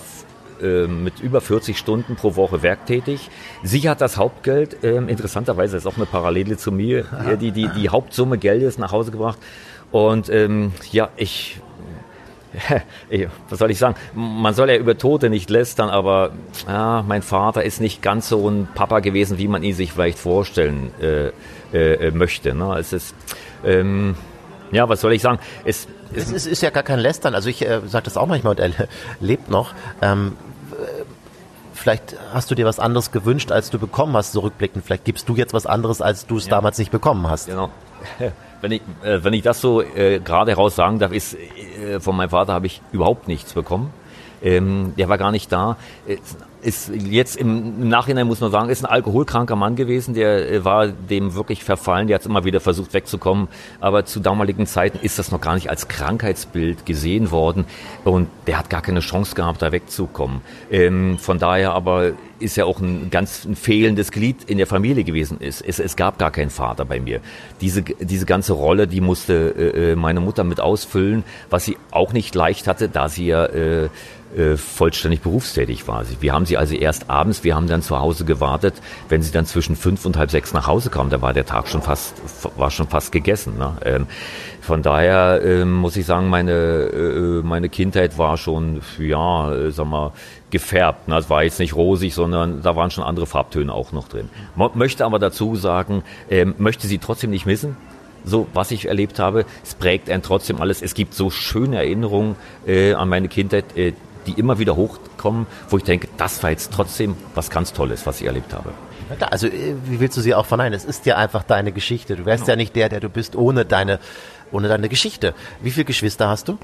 äh, 0.62 0.86
mit 0.86 1.20
über 1.20 1.40
40 1.40 1.76
Stunden 1.76 2.16
pro 2.16 2.36
Woche 2.36 2.62
werktätig. 2.62 3.30
Sie 3.62 3.88
hat 3.88 4.00
das 4.00 4.16
Hauptgeld, 4.16 4.78
ähm, 4.82 5.08
interessanterweise 5.08 5.76
ist 5.76 5.86
auch 5.86 5.96
eine 5.96 6.06
Parallele 6.06 6.56
zu 6.56 6.72
mir, 6.72 7.04
die, 7.40 7.52
die, 7.52 7.68
die 7.68 7.88
Hauptsumme 7.88 8.38
Geldes 8.38 8.78
nach 8.78 8.92
Hause 8.92 9.10
gebracht. 9.10 9.38
Und 9.90 10.30
ähm, 10.30 10.72
ja, 10.90 11.10
ich 11.16 11.60
was 13.48 13.58
soll 13.58 13.70
ich 13.70 13.78
sagen? 13.78 13.94
Man 14.14 14.54
soll 14.54 14.70
ja 14.70 14.76
über 14.76 14.96
Tote 14.98 15.30
nicht 15.30 15.50
lästern, 15.50 15.88
aber 15.88 16.32
ja, 16.66 17.04
mein 17.06 17.22
Vater 17.22 17.62
ist 17.62 17.80
nicht 17.80 18.02
ganz 18.02 18.28
so 18.28 18.48
ein 18.48 18.68
Papa 18.74 19.00
gewesen, 19.00 19.38
wie 19.38 19.48
man 19.48 19.62
ihn 19.62 19.74
sich 19.74 19.92
vielleicht 19.92 20.18
vorstellen 20.18 20.90
äh, 21.00 21.32
äh, 21.72 22.10
möchte. 22.10 22.54
Ne? 22.54 22.76
Es 22.78 22.92
ist, 22.92 23.14
ähm, 23.64 24.16
ja, 24.70 24.88
was 24.88 25.00
soll 25.00 25.12
ich 25.12 25.22
sagen? 25.22 25.38
Es, 25.64 25.88
es, 26.14 26.24
es 26.26 26.32
ist, 26.32 26.46
ist, 26.46 26.62
ja 26.62 26.70
gar 26.70 26.82
kein 26.82 26.98
Lästern. 26.98 27.34
Also 27.34 27.48
ich 27.48 27.66
äh, 27.66 27.80
sage 27.86 28.04
das 28.04 28.16
auch 28.16 28.26
manchmal 28.26 28.52
und 28.52 28.60
er 28.60 28.70
lebt 29.20 29.50
noch. 29.50 29.74
Ähm, 30.00 30.36
vielleicht 31.74 32.16
hast 32.32 32.50
du 32.50 32.54
dir 32.54 32.66
was 32.66 32.78
anderes 32.78 33.10
gewünscht, 33.12 33.50
als 33.50 33.70
du 33.70 33.78
bekommen 33.78 34.16
hast, 34.16 34.32
zurückblickend. 34.32 34.84
Vielleicht 34.84 35.04
gibst 35.04 35.28
du 35.28 35.36
jetzt 35.36 35.54
was 35.54 35.66
anderes, 35.66 36.00
als 36.00 36.26
du 36.26 36.36
es 36.36 36.46
ja. 36.46 36.50
damals 36.50 36.78
nicht 36.78 36.90
bekommen 36.90 37.28
hast. 37.28 37.46
Genau. 37.46 37.70
Wenn 38.62 38.72
ich, 38.72 38.80
äh, 39.04 39.22
wenn 39.22 39.34
ich 39.34 39.42
das 39.42 39.60
so 39.60 39.82
äh, 39.82 40.20
gerade 40.20 40.52
heraus 40.52 40.76
sagen 40.76 40.98
darf, 40.98 41.12
ist, 41.12 41.34
äh, 41.34 42.00
von 42.00 42.16
meinem 42.16 42.30
Vater 42.30 42.54
habe 42.54 42.66
ich 42.66 42.80
überhaupt 42.92 43.28
nichts 43.28 43.52
bekommen. 43.52 43.92
Ähm, 44.42 44.94
der 44.96 45.08
war 45.08 45.18
gar 45.18 45.32
nicht 45.32 45.52
da. 45.52 45.76
Äh, 46.06 46.16
ist 46.62 46.90
jetzt 46.94 47.36
im 47.36 47.88
Nachhinein 47.88 48.26
muss 48.26 48.40
man 48.40 48.50
sagen, 48.50 48.70
ist 48.70 48.84
ein 48.84 48.90
alkoholkranker 48.90 49.56
Mann 49.56 49.76
gewesen, 49.76 50.14
der 50.14 50.50
äh, 50.50 50.64
war 50.64 50.88
dem 50.88 51.34
wirklich 51.34 51.64
verfallen, 51.64 52.06
der 52.06 52.16
hat 52.16 52.26
immer 52.26 52.44
wieder 52.44 52.60
versucht 52.60 52.94
wegzukommen, 52.94 53.48
aber 53.80 54.04
zu 54.04 54.20
damaligen 54.20 54.66
Zeiten 54.66 54.98
ist 55.02 55.18
das 55.18 55.30
noch 55.30 55.40
gar 55.40 55.54
nicht 55.54 55.70
als 55.70 55.88
Krankheitsbild 55.88 56.86
gesehen 56.86 57.30
worden 57.30 57.64
und 58.04 58.28
der 58.46 58.58
hat 58.58 58.70
gar 58.70 58.82
keine 58.82 59.00
Chance 59.00 59.34
gehabt, 59.34 59.62
da 59.62 59.72
wegzukommen. 59.72 60.40
Ähm, 60.70 61.18
von 61.18 61.38
daher 61.38 61.72
aber 61.72 62.12
ist 62.38 62.56
ja 62.56 62.64
auch 62.64 62.80
ein 62.80 63.10
ganz 63.10 63.44
ein 63.44 63.56
fehlendes 63.56 64.10
Glied 64.10 64.44
in 64.44 64.58
der 64.58 64.66
Familie 64.66 65.04
gewesen 65.04 65.38
ist. 65.40 65.62
Es, 65.62 65.78
es 65.78 65.96
gab 65.96 66.18
gar 66.18 66.30
keinen 66.30 66.50
Vater 66.50 66.84
bei 66.84 67.00
mir. 67.00 67.20
Diese, 67.60 67.82
diese 67.82 68.26
ganze 68.26 68.52
Rolle, 68.52 68.86
die 68.86 69.00
musste 69.00 69.54
äh, 69.56 69.92
äh 69.92 69.96
meine 69.96 70.20
Mutter 70.20 70.44
mit 70.44 70.60
ausfüllen, 70.60 71.24
was 71.50 71.64
sie 71.64 71.76
auch 71.90 72.12
nicht 72.12 72.34
leicht 72.34 72.66
hatte, 72.66 72.88
da 72.88 73.08
sie 73.08 73.26
ja 73.26 73.46
äh, 73.46 73.88
äh, 74.36 74.56
vollständig 74.56 75.20
berufstätig 75.20 75.86
war. 75.88 76.04
Wir 76.20 76.32
haben 76.32 76.46
sie 76.46 76.56
also 76.56 76.74
erst 76.74 77.10
abends, 77.10 77.44
wir 77.44 77.54
haben 77.54 77.66
dann 77.66 77.82
zu 77.82 77.98
Hause 77.98 78.24
gewartet, 78.24 78.74
wenn 79.08 79.22
sie 79.22 79.32
dann 79.32 79.46
zwischen 79.46 79.76
fünf 79.76 80.04
und 80.06 80.16
halb 80.16 80.30
sechs 80.30 80.52
nach 80.52 80.66
Hause 80.66 80.90
kam, 80.90 81.10
da 81.10 81.20
war 81.22 81.32
der 81.32 81.46
Tag 81.46 81.68
schon 81.68 81.82
fast, 81.82 82.14
war 82.56 82.70
schon 82.70 82.88
fast 82.88 83.12
gegessen. 83.12 83.58
Ne? 83.58 83.76
Ähm, 83.84 84.06
von 84.60 84.82
daher 84.82 85.40
ähm, 85.44 85.72
muss 85.72 85.96
ich 85.96 86.06
sagen, 86.06 86.28
meine, 86.28 86.52
äh, 86.52 87.42
meine 87.42 87.68
Kindheit 87.68 88.16
war 88.18 88.36
schon, 88.36 88.80
ja, 88.98 89.52
äh, 89.52 89.70
sag 89.70 89.86
mal, 89.86 90.12
gefärbt. 90.50 91.08
Ne? 91.08 91.16
Es 91.18 91.28
war 91.28 91.42
jetzt 91.42 91.58
nicht 91.58 91.74
rosig, 91.74 92.14
sondern 92.14 92.62
da 92.62 92.76
waren 92.76 92.90
schon 92.90 93.04
andere 93.04 93.26
Farbtöne 93.26 93.72
auch 93.72 93.92
noch 93.92 94.08
drin. 94.08 94.30
Man 94.54 94.70
möchte 94.74 95.04
aber 95.04 95.18
dazu 95.18 95.56
sagen, 95.56 96.04
ähm, 96.30 96.54
möchte 96.58 96.86
sie 96.86 96.98
trotzdem 96.98 97.30
nicht 97.30 97.46
missen 97.46 97.76
so 98.24 98.46
was 98.54 98.70
ich 98.70 98.86
erlebt 98.86 99.18
habe, 99.18 99.44
es 99.64 99.74
prägt 99.74 100.08
einen 100.08 100.22
trotzdem 100.22 100.60
alles. 100.60 100.82
Es 100.82 100.94
gibt 100.94 101.14
so 101.14 101.30
schöne 101.30 101.76
Erinnerungen 101.76 102.36
äh, 102.66 102.94
an 102.94 103.08
meine 103.08 103.28
Kindheit, 103.28 103.76
äh, 103.76 103.94
die 104.26 104.32
immer 104.32 104.58
wieder 104.58 104.76
hochkommen, 104.76 105.46
wo 105.68 105.76
ich 105.76 105.84
denke, 105.84 106.08
das 106.16 106.42
war 106.42 106.50
jetzt 106.50 106.72
trotzdem 106.72 107.16
was 107.34 107.50
ganz 107.50 107.72
Tolles, 107.72 108.06
was 108.06 108.20
ich 108.20 108.26
erlebt 108.26 108.52
habe. 108.52 108.72
Also 109.20 109.46
äh, 109.46 109.74
wie 109.84 110.00
willst 110.00 110.16
du 110.16 110.20
sie 110.20 110.34
auch 110.34 110.46
verneinen? 110.46 110.74
Es 110.74 110.84
ist 110.84 111.06
ja 111.06 111.16
einfach 111.16 111.42
deine 111.42 111.72
Geschichte. 111.72 112.16
Du 112.16 112.24
wärst 112.24 112.44
genau. 112.44 112.52
ja 112.52 112.56
nicht 112.56 112.76
der, 112.76 112.88
der 112.88 113.00
du 113.00 113.08
bist, 113.08 113.36
ohne 113.36 113.64
deine, 113.64 113.98
ohne 114.50 114.68
deine 114.68 114.88
Geschichte. 114.88 115.34
Wie 115.60 115.70
viele 115.70 115.84
Geschwister 115.84 116.28
hast 116.28 116.48
du? 116.48 116.58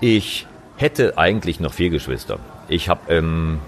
Ich 0.00 0.46
hätte 0.76 1.18
eigentlich 1.18 1.60
noch 1.60 1.72
vier 1.72 1.90
Geschwister. 1.90 2.38
Ich 2.68 2.88
habe 2.88 3.12
ähm, 3.12 3.60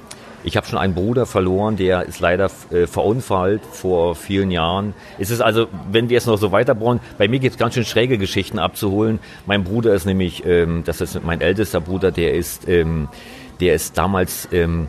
ich 0.44 0.56
habe 0.56 0.66
schon 0.66 0.78
einen 0.78 0.94
Bruder 0.94 1.26
verloren, 1.26 1.76
der 1.76 2.04
ist 2.06 2.20
leider 2.20 2.50
äh, 2.70 2.86
verunfallt 2.86 3.62
vor 3.70 4.14
vielen 4.14 4.50
Jahren. 4.50 4.94
Es 5.18 5.30
ist 5.30 5.40
also, 5.40 5.68
wenn 5.90 6.08
wir 6.08 6.14
jetzt 6.14 6.26
noch 6.26 6.38
so 6.38 6.52
weiterbauen, 6.52 7.00
bei 7.18 7.28
mir 7.28 7.38
gibt 7.38 7.52
es 7.52 7.58
ganz 7.58 7.74
schön 7.74 7.84
schräge 7.84 8.18
Geschichten 8.18 8.58
abzuholen. 8.58 9.18
Mein 9.46 9.64
Bruder 9.64 9.94
ist 9.94 10.06
nämlich, 10.06 10.44
ähm, 10.46 10.82
das 10.84 11.00
ist 11.00 11.22
mein 11.24 11.40
ältester 11.40 11.80
Bruder, 11.80 12.10
der 12.10 12.34
ist, 12.34 12.68
ähm, 12.68 13.08
der 13.60 13.74
ist 13.74 13.98
damals 13.98 14.48
ähm, 14.52 14.88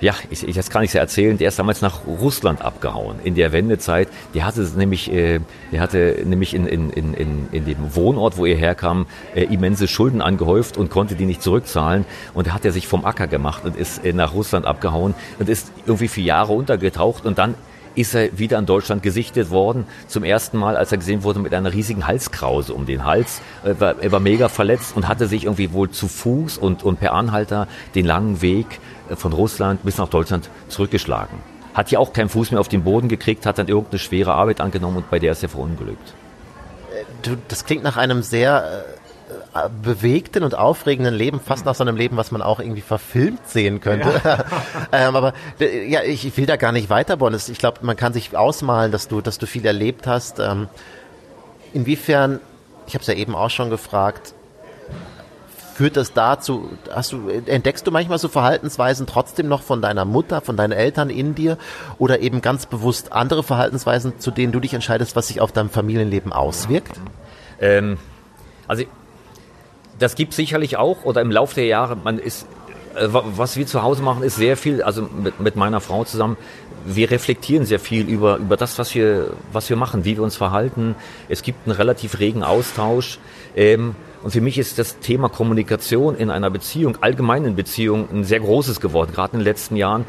ja, 0.00 0.14
ich, 0.30 0.46
ich 0.46 0.56
das 0.56 0.70
kann 0.70 0.82
ich 0.82 0.92
ja 0.92 1.00
erzählen, 1.00 1.36
der 1.36 1.48
ist 1.48 1.58
damals 1.58 1.82
nach 1.82 2.06
Russland 2.06 2.62
abgehauen 2.62 3.16
in 3.22 3.34
der 3.34 3.52
Wendezeit. 3.52 4.08
Der 4.34 4.46
hatte 4.46 4.62
nämlich, 4.76 5.12
äh, 5.12 5.40
der 5.72 5.80
hatte 5.80 6.22
nämlich 6.24 6.54
in, 6.54 6.66
in, 6.66 6.90
in, 6.90 7.14
in, 7.14 7.48
in 7.52 7.64
dem 7.66 7.94
Wohnort, 7.94 8.36
wo 8.36 8.46
er 8.46 8.56
herkam, 8.56 9.06
äh, 9.34 9.44
immense 9.44 9.88
Schulden 9.88 10.22
angehäuft 10.22 10.76
und 10.76 10.90
konnte 10.90 11.14
die 11.14 11.26
nicht 11.26 11.42
zurückzahlen. 11.42 12.04
Und 12.34 12.46
da 12.46 12.52
hat 12.52 12.64
er 12.64 12.72
sich 12.72 12.86
vom 12.88 13.04
Acker 13.04 13.26
gemacht 13.26 13.64
und 13.64 13.76
ist 13.76 14.04
äh, 14.04 14.12
nach 14.12 14.32
Russland 14.34 14.66
abgehauen 14.66 15.14
und 15.38 15.48
ist 15.48 15.70
irgendwie 15.86 16.08
vier 16.08 16.24
Jahre 16.24 16.52
untergetaucht 16.52 17.26
und 17.26 17.38
dann 17.38 17.54
ist 17.94 18.14
er 18.14 18.38
wieder 18.38 18.58
in 18.58 18.66
Deutschland 18.66 19.02
gesichtet 19.02 19.50
worden. 19.50 19.86
Zum 20.06 20.24
ersten 20.24 20.58
Mal, 20.58 20.76
als 20.76 20.92
er 20.92 20.98
gesehen 20.98 21.22
wurde 21.22 21.38
mit 21.38 21.54
einer 21.54 21.72
riesigen 21.72 22.06
Halskrause 22.06 22.74
um 22.74 22.86
den 22.86 23.04
Hals. 23.04 23.40
Er 23.64 23.80
war, 23.80 23.94
er 24.00 24.12
war 24.12 24.20
mega 24.20 24.48
verletzt 24.48 24.96
und 24.96 25.08
hatte 25.08 25.26
sich 25.26 25.44
irgendwie 25.44 25.72
wohl 25.72 25.90
zu 25.90 26.08
Fuß 26.08 26.58
und, 26.58 26.82
und 26.82 27.00
per 27.00 27.12
Anhalter 27.12 27.68
den 27.94 28.06
langen 28.06 28.42
Weg 28.42 28.80
von 29.16 29.32
Russland 29.32 29.84
bis 29.84 29.98
nach 29.98 30.08
Deutschland 30.08 30.50
zurückgeschlagen. 30.68 31.38
Hat 31.74 31.88
hier 31.88 32.00
auch 32.00 32.12
keinen 32.12 32.28
Fuß 32.28 32.50
mehr 32.50 32.60
auf 32.60 32.68
den 32.68 32.82
Boden 32.82 33.08
gekriegt, 33.08 33.46
hat 33.46 33.58
dann 33.58 33.68
irgendeine 33.68 33.98
schwere 33.98 34.34
Arbeit 34.34 34.60
angenommen 34.60 34.98
und 34.98 35.10
bei 35.10 35.18
der 35.18 35.32
ist 35.32 35.42
er 35.42 35.48
verunglückt. 35.48 36.14
Du, 37.22 37.36
das 37.48 37.64
klingt 37.64 37.84
nach 37.84 37.96
einem 37.96 38.22
sehr 38.22 38.84
äh, 38.86 38.99
bewegten 39.82 40.44
und 40.44 40.54
aufregenden 40.56 41.14
Leben, 41.14 41.40
fast 41.40 41.64
nach 41.64 41.74
so 41.74 41.82
einem 41.82 41.96
Leben, 41.96 42.16
was 42.16 42.30
man 42.30 42.40
auch 42.40 42.60
irgendwie 42.60 42.82
verfilmt 42.82 43.48
sehen 43.48 43.80
könnte. 43.80 44.20
Ja. 44.24 44.44
ähm, 44.92 45.16
aber 45.16 45.32
ja, 45.58 46.02
ich, 46.02 46.24
ich, 46.26 46.36
will 46.36 46.46
da 46.46 46.56
gar 46.56 46.72
nicht 46.72 46.88
weiterbauen. 46.88 47.34
Ich 47.34 47.58
glaube, 47.58 47.78
man 47.82 47.96
kann 47.96 48.12
sich 48.12 48.36
ausmalen, 48.36 48.92
dass 48.92 49.08
du, 49.08 49.20
dass 49.20 49.38
du 49.38 49.46
viel 49.46 49.66
erlebt 49.66 50.06
hast. 50.06 50.38
Ähm, 50.38 50.68
inwiefern, 51.72 52.38
ich 52.86 52.94
habe 52.94 53.02
es 53.02 53.08
ja 53.08 53.14
eben 53.14 53.34
auch 53.34 53.50
schon 53.50 53.70
gefragt, 53.70 54.34
führt 55.74 55.96
das 55.96 56.12
dazu, 56.12 56.70
hast 56.92 57.12
du, 57.12 57.28
entdeckst 57.28 57.86
du 57.86 57.90
manchmal 57.90 58.18
so 58.18 58.28
Verhaltensweisen 58.28 59.06
trotzdem 59.06 59.48
noch 59.48 59.62
von 59.62 59.82
deiner 59.82 60.04
Mutter, 60.04 60.42
von 60.42 60.56
deinen 60.56 60.72
Eltern 60.72 61.10
in 61.10 61.34
dir 61.34 61.56
oder 61.98 62.20
eben 62.20 62.40
ganz 62.42 62.66
bewusst 62.66 63.12
andere 63.12 63.42
Verhaltensweisen, 63.42 64.20
zu 64.20 64.30
denen 64.30 64.52
du 64.52 64.60
dich 64.60 64.74
entscheidest, 64.74 65.16
was 65.16 65.28
sich 65.28 65.40
auf 65.40 65.52
deinem 65.52 65.70
Familienleben 65.70 66.32
auswirkt? 66.32 67.00
Ähm, 67.60 67.96
also 68.68 68.84
das 70.00 70.16
gibt 70.16 70.34
sicherlich 70.34 70.76
auch 70.76 71.04
oder 71.04 71.20
im 71.20 71.30
Laufe 71.30 71.54
der 71.54 71.66
Jahre, 71.66 71.96
man 71.96 72.18
ist 72.18 72.46
äh, 72.96 73.06
was 73.10 73.56
wir 73.56 73.66
zu 73.66 73.82
Hause 73.82 74.02
machen, 74.02 74.24
ist 74.24 74.36
sehr 74.36 74.56
viel, 74.56 74.82
also 74.82 75.02
mit, 75.02 75.38
mit 75.38 75.54
meiner 75.54 75.80
Frau 75.80 76.04
zusammen, 76.04 76.36
wir 76.84 77.10
reflektieren 77.10 77.66
sehr 77.66 77.78
viel 77.78 78.08
über, 78.08 78.38
über 78.38 78.56
das, 78.56 78.78
was 78.78 78.94
wir, 78.94 79.34
was 79.52 79.68
wir 79.68 79.76
machen, 79.76 80.04
wie 80.04 80.16
wir 80.16 80.24
uns 80.24 80.36
verhalten. 80.36 80.94
Es 81.28 81.42
gibt 81.42 81.66
einen 81.66 81.76
relativ 81.76 82.18
regen 82.18 82.42
Austausch. 82.42 83.18
Ähm, 83.54 83.94
und 84.22 84.30
für 84.30 84.40
mich 84.40 84.58
ist 84.58 84.78
das 84.78 84.98
Thema 84.98 85.28
Kommunikation 85.28 86.16
in 86.16 86.30
einer 86.30 86.50
Beziehung, 86.50 86.98
allgemeinen 87.00 87.54
Beziehung, 87.54 88.08
ein 88.12 88.24
sehr 88.24 88.40
großes 88.40 88.80
geworden, 88.80 89.12
gerade 89.14 89.34
in 89.34 89.40
den 89.40 89.44
letzten 89.44 89.76
Jahren. 89.76 90.04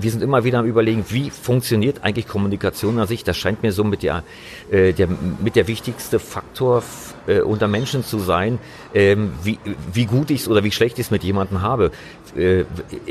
Wir 0.00 0.10
sind 0.10 0.22
immer 0.22 0.44
wieder 0.44 0.60
am 0.60 0.66
überlegen, 0.66 1.04
wie 1.08 1.30
funktioniert 1.30 2.04
eigentlich 2.04 2.28
Kommunikation 2.28 2.98
an 2.98 3.08
sich. 3.08 3.24
Das 3.24 3.36
scheint 3.36 3.62
mir 3.62 3.72
so 3.72 3.84
mit 3.84 4.02
der, 4.02 4.22
äh, 4.70 4.92
der, 4.92 5.08
mit 5.42 5.56
der 5.56 5.66
wichtigste 5.66 6.18
Faktor 6.18 6.82
äh, 7.26 7.40
unter 7.40 7.68
Menschen 7.68 8.04
zu 8.04 8.18
sein, 8.18 8.58
ähm, 8.94 9.32
wie, 9.42 9.58
wie 9.92 10.06
gut 10.06 10.30
ich 10.30 10.42
es 10.42 10.48
oder 10.48 10.62
wie 10.62 10.70
schlecht 10.70 10.98
ich 10.98 11.06
es 11.06 11.10
mit 11.10 11.24
jemandem 11.24 11.62
habe. 11.62 11.90
Äh, 12.36 12.64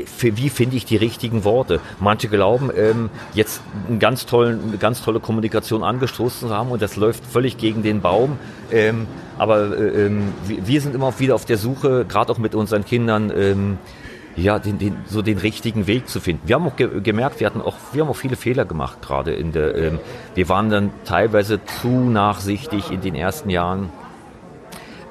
für 0.06 0.36
wie 0.36 0.48
finde 0.48 0.76
ich 0.76 0.84
die 0.84 0.96
richtigen 0.96 1.44
Worte? 1.44 1.80
Manche 2.00 2.28
glauben, 2.28 2.70
ähm, 2.74 3.10
jetzt 3.34 3.60
einen 3.88 3.98
ganz 3.98 4.26
tollen, 4.26 4.60
eine 4.68 4.78
ganz 4.78 5.02
tolle 5.02 5.20
Kommunikation 5.20 5.84
angestoßen 5.84 6.48
zu 6.48 6.54
haben 6.54 6.70
und 6.70 6.80
das 6.80 6.96
läuft 6.96 7.24
völlig 7.26 7.58
gegen 7.58 7.82
den 7.82 8.00
Baum. 8.00 8.38
Ähm, 8.72 9.06
aber 9.38 9.76
äh, 9.76 10.06
ähm, 10.06 10.32
wir 10.46 10.80
sind 10.80 10.94
immer 10.94 11.18
wieder 11.18 11.34
auf 11.34 11.44
der 11.44 11.58
Suche, 11.58 12.04
gerade 12.08 12.32
auch 12.32 12.38
mit 12.38 12.54
unseren 12.54 12.84
Kindern, 12.84 13.32
ähm, 13.34 13.78
ja, 14.38 14.58
den, 14.58 14.78
den, 14.78 14.96
so 15.06 15.22
den 15.22 15.38
richtigen 15.38 15.86
Weg 15.86 16.08
zu 16.08 16.20
finden. 16.20 16.46
Wir 16.46 16.56
haben 16.56 16.66
auch 16.66 16.76
ge 16.76 17.00
gemerkt, 17.00 17.40
wir 17.40 17.46
hatten 17.46 17.60
auch, 17.60 17.76
wir 17.92 18.02
haben 18.02 18.10
auch 18.10 18.16
viele 18.16 18.36
Fehler 18.36 18.64
gemacht 18.64 19.02
gerade 19.02 19.32
in 19.32 19.52
der, 19.52 19.74
ähm, 19.74 19.98
wir 20.34 20.48
waren 20.48 20.70
dann 20.70 20.90
teilweise 21.04 21.60
zu 21.64 21.88
nachsichtig 21.88 22.90
in 22.90 23.00
den 23.00 23.14
ersten 23.14 23.50
Jahren, 23.50 23.90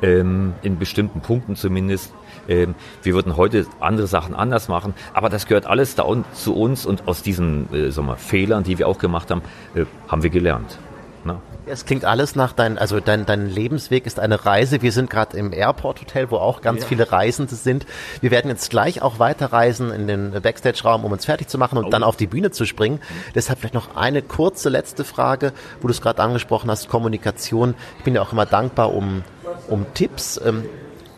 ähm, 0.01 0.53
in 0.61 0.79
bestimmten 0.79 1.21
Punkten 1.21 1.55
zumindest. 1.55 2.13
Ähm, 2.47 2.75
wir 3.03 3.13
würden 3.13 3.35
heute 3.35 3.65
andere 3.81 4.07
Sachen 4.07 4.33
anders 4.33 4.69
machen, 4.69 4.93
aber 5.13 5.29
das 5.29 5.47
gehört 5.47 5.65
alles 5.65 5.95
da 5.95 6.05
zu 6.33 6.55
uns 6.55 6.85
und 6.85 7.07
aus 7.07 7.21
diesen 7.21 7.73
äh, 7.73 7.91
sagen 7.91 8.07
wir, 8.07 8.15
Fehlern, 8.15 8.63
die 8.63 8.77
wir 8.77 8.87
auch 8.87 8.99
gemacht 8.99 9.29
haben, 9.29 9.41
äh, 9.75 9.85
haben 10.07 10.23
wir 10.23 10.29
gelernt. 10.29 10.79
Ne? 11.23 11.39
Es 11.65 11.85
klingt 11.85 12.05
alles 12.05 12.35
nach 12.35 12.53
dein, 12.53 12.77
also 12.77 12.99
dein, 12.99 13.25
dein 13.25 13.49
Lebensweg 13.49 14.05
ist 14.05 14.19
eine 14.19 14.45
Reise. 14.45 14.81
Wir 14.81 14.91
sind 14.91 15.09
gerade 15.09 15.37
im 15.37 15.51
Airport 15.51 16.01
Hotel, 16.01 16.31
wo 16.31 16.37
auch 16.37 16.61
ganz 16.61 16.81
ja. 16.81 16.87
viele 16.87 17.11
Reisende 17.11 17.55
sind. 17.55 17.85
Wir 18.21 18.31
werden 18.31 18.49
jetzt 18.49 18.69
gleich 18.69 19.01
auch 19.01 19.19
weiterreisen 19.19 19.91
in 19.91 20.07
den 20.07 20.31
Backstage-Raum, 20.41 21.03
um 21.03 21.11
uns 21.11 21.25
fertig 21.25 21.49
zu 21.49 21.57
machen 21.57 21.77
und 21.77 21.85
oh. 21.85 21.89
dann 21.89 22.03
auf 22.03 22.15
die 22.15 22.27
Bühne 22.27 22.51
zu 22.51 22.65
springen. 22.65 22.95
Mhm. 22.97 23.33
Deshalb 23.35 23.59
vielleicht 23.59 23.73
noch 23.73 23.95
eine 23.95 24.21
kurze 24.21 24.69
letzte 24.69 25.03
Frage, 25.03 25.51
wo 25.81 25.87
du 25.87 25.91
es 25.91 26.01
gerade 26.01 26.21
angesprochen 26.21 26.71
hast, 26.71 26.87
Kommunikation. 26.87 27.75
Ich 27.97 28.03
bin 28.03 28.15
ja 28.15 28.21
auch 28.21 28.31
immer 28.31 28.45
dankbar 28.45 28.93
um, 28.93 29.23
um 29.67 29.85
Tipps 29.93 30.39
ähm, 30.43 30.65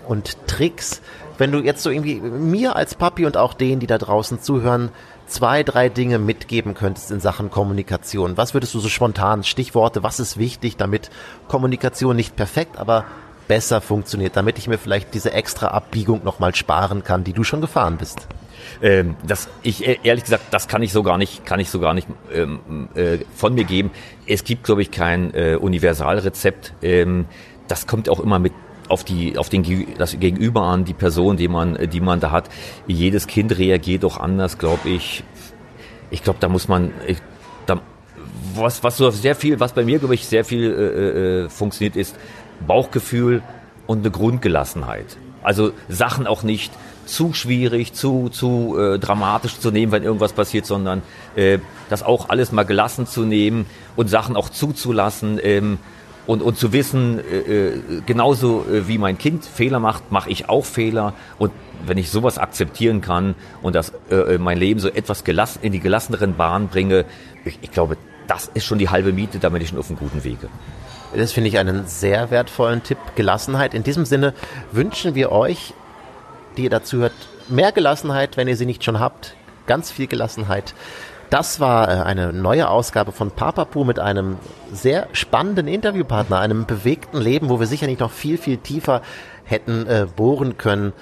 und 0.07 0.47
Tricks. 0.47 1.01
Wenn 1.37 1.51
du 1.51 1.59
jetzt 1.59 1.83
so 1.83 1.89
irgendwie 1.89 2.15
mir 2.19 2.75
als 2.75 2.95
Papi 2.95 3.25
und 3.25 3.37
auch 3.37 3.53
denen, 3.53 3.79
die 3.79 3.87
da 3.87 3.97
draußen 3.97 4.41
zuhören, 4.41 4.89
zwei, 5.29 5.63
drei 5.63 5.89
Dinge 5.89 6.19
mitgeben 6.19 6.73
könntest 6.73 7.11
in 7.11 7.19
Sachen 7.19 7.49
Kommunikation, 7.49 8.37
was 8.37 8.53
würdest 8.53 8.73
du 8.73 8.79
so 8.79 8.89
spontan, 8.89 9.43
Stichworte, 9.43 10.03
was 10.03 10.19
ist 10.19 10.37
wichtig, 10.37 10.77
damit 10.77 11.09
Kommunikation 11.47 12.15
nicht 12.15 12.35
perfekt, 12.35 12.77
aber 12.77 13.05
besser 13.47 13.81
funktioniert, 13.81 14.35
damit 14.35 14.57
ich 14.57 14.67
mir 14.67 14.77
vielleicht 14.77 15.13
diese 15.13 15.33
extra 15.33 15.69
Abbiegung 15.69 16.23
nochmal 16.23 16.53
sparen 16.55 17.03
kann, 17.03 17.23
die 17.23 17.33
du 17.33 17.43
schon 17.43 17.61
gefahren 17.61 17.97
bist? 17.97 18.27
Ähm, 18.81 19.15
das, 19.25 19.49
ich 19.63 19.87
e-, 19.87 19.99
ehrlich 20.03 20.23
gesagt, 20.23 20.45
das 20.51 20.67
kann 20.67 20.83
ich 20.83 20.91
so 20.91 21.03
gar 21.03 21.17
nicht, 21.17 21.45
kann 21.45 21.59
ich 21.59 21.69
so 21.69 21.79
gar 21.79 21.93
nicht 21.93 22.07
ähm, 22.31 22.89
äh, 22.93 23.19
von 23.35 23.53
mir 23.55 23.63
geben. 23.63 23.91
Es 24.27 24.43
gibt, 24.43 24.63
glaube 24.63 24.81
ich, 24.81 24.91
kein 24.91 25.33
äh, 25.33 25.57
Universalrezept. 25.59 26.73
Ähm, 26.81 27.25
das 27.67 27.87
kommt 27.87 28.09
auch 28.09 28.19
immer 28.19 28.39
mit 28.39 28.53
auf 28.89 29.03
die 29.03 29.37
auf 29.37 29.49
den 29.49 29.63
das 29.97 30.19
Gegenüber 30.19 30.63
an, 30.63 30.85
die 30.85 30.93
Person, 30.93 31.37
die 31.37 31.47
man 31.47 31.89
die 31.89 32.01
man 32.01 32.19
da 32.19 32.31
hat. 32.31 32.49
Jedes 32.87 33.27
Kind 33.27 33.57
reagiert 33.57 34.03
doch 34.03 34.19
anders, 34.19 34.57
glaube 34.57 34.89
ich. 34.89 35.23
Ich 36.11 36.23
glaube, 36.23 36.39
da 36.39 36.49
muss 36.49 36.67
man 36.67 36.91
ich, 37.07 37.19
da, 37.65 37.79
was 38.55 38.83
was 38.83 38.97
so 38.97 39.09
sehr 39.11 39.35
viel, 39.35 39.59
was 39.59 39.73
bei 39.73 39.85
mir 39.85 39.99
glaube 39.99 40.15
ich 40.15 40.25
sehr 40.25 40.43
viel 40.43 40.71
äh, 40.71 41.45
äh, 41.45 41.49
funktioniert 41.49 41.95
ist 41.95 42.15
Bauchgefühl 42.65 43.41
und 43.87 43.99
eine 43.99 44.11
Grundgelassenheit. 44.11 45.17
Also 45.41 45.71
Sachen 45.87 46.27
auch 46.27 46.43
nicht 46.43 46.73
zu 47.05 47.33
schwierig, 47.33 47.93
zu, 47.93 48.29
zu 48.29 48.77
äh, 48.77 48.99
dramatisch 48.99 49.59
zu 49.59 49.71
nehmen, 49.71 49.91
wenn 49.91 50.03
irgendwas 50.03 50.33
passiert, 50.33 50.65
sondern 50.65 51.01
äh, 51.35 51.59
das 51.89 52.03
auch 52.03 52.29
alles 52.29 52.51
mal 52.51 52.63
gelassen 52.63 53.07
zu 53.07 53.21
nehmen 53.21 53.65
und 53.95 54.09
Sachen 54.09 54.35
auch 54.35 54.49
zuzulassen 54.49 55.39
ähm, 55.41 55.79
und, 56.29 56.41
und 56.41 56.57
zu 56.57 56.73
wissen, 56.73 57.19
äh, 57.19 57.37
äh 57.37 58.01
genauso 58.05 58.65
äh, 58.65 58.87
wie 58.87 58.97
mein 58.97 59.17
Kind 59.17 59.45
Fehler 59.45 59.79
macht, 59.79 60.11
mache 60.11 60.29
ich 60.29 60.47
auch 60.47 60.65
Fehler 60.65 61.13
und 61.37 61.51
wenn 61.85 61.97
ich 61.97 62.09
sowas 62.09 62.37
akzeptieren 62.37 63.01
kann 63.01 63.35
und 63.61 63.73
das 63.75 63.93
äh, 64.11 64.37
mein 64.37 64.57
Leben 64.57 64.79
so 64.79 64.89
etwas 64.89 65.23
gelassen, 65.23 65.59
in 65.61 65.71
die 65.71 65.79
gelasseneren 65.79 66.35
Bahnen 66.35 66.67
bringe, 66.67 67.05
ich, 67.45 67.57
ich 67.61 67.71
glaube, 67.71 67.97
das 68.27 68.51
ist 68.53 68.65
schon 68.65 68.77
die 68.77 68.89
halbe 68.89 69.11
Miete, 69.11 69.39
damit 69.39 69.63
ich 69.63 69.69
schon 69.69 69.79
auf 69.79 69.89
einem 69.89 69.97
guten 69.97 70.23
Wege. 70.23 70.49
Das 71.15 71.31
finde 71.31 71.47
ich 71.47 71.57
einen 71.57 71.87
sehr 71.87 72.29
wertvollen 72.29 72.83
Tipp, 72.83 72.99
Gelassenheit. 73.15 73.73
In 73.73 73.83
diesem 73.83 74.05
Sinne 74.05 74.35
wünschen 74.71 75.15
wir 75.15 75.31
euch 75.31 75.73
die 76.59 76.65
ihr 76.65 76.69
dazu 76.69 76.97
hört, 76.97 77.13
mehr 77.47 77.71
Gelassenheit, 77.71 78.37
wenn 78.37 78.47
ihr 78.47 78.57
sie 78.57 78.65
nicht 78.65 78.83
schon 78.83 78.99
habt. 78.99 79.35
Ganz 79.65 79.91
viel 79.91 80.07
Gelassenheit. 80.07 80.73
Das 81.29 81.59
war 81.59 81.87
äh, 81.89 82.01
eine 82.03 82.33
neue 82.33 82.69
Ausgabe 82.69 83.11
von 83.11 83.31
Papapu 83.31 83.83
mit 83.83 83.99
einem 83.99 84.37
sehr 84.71 85.07
spannenden 85.13 85.67
Interviewpartner, 85.67 86.39
einem 86.39 86.65
bewegten 86.65 87.19
Leben, 87.19 87.49
wo 87.49 87.59
wir 87.59 87.67
sicher 87.67 87.85
nicht 87.85 87.99
noch 87.99 88.11
viel, 88.11 88.37
viel 88.37 88.57
tiefer 88.57 89.01
hätten 89.43 89.87
äh, 89.87 90.07
bohren 90.15 90.57
können. 90.57 90.93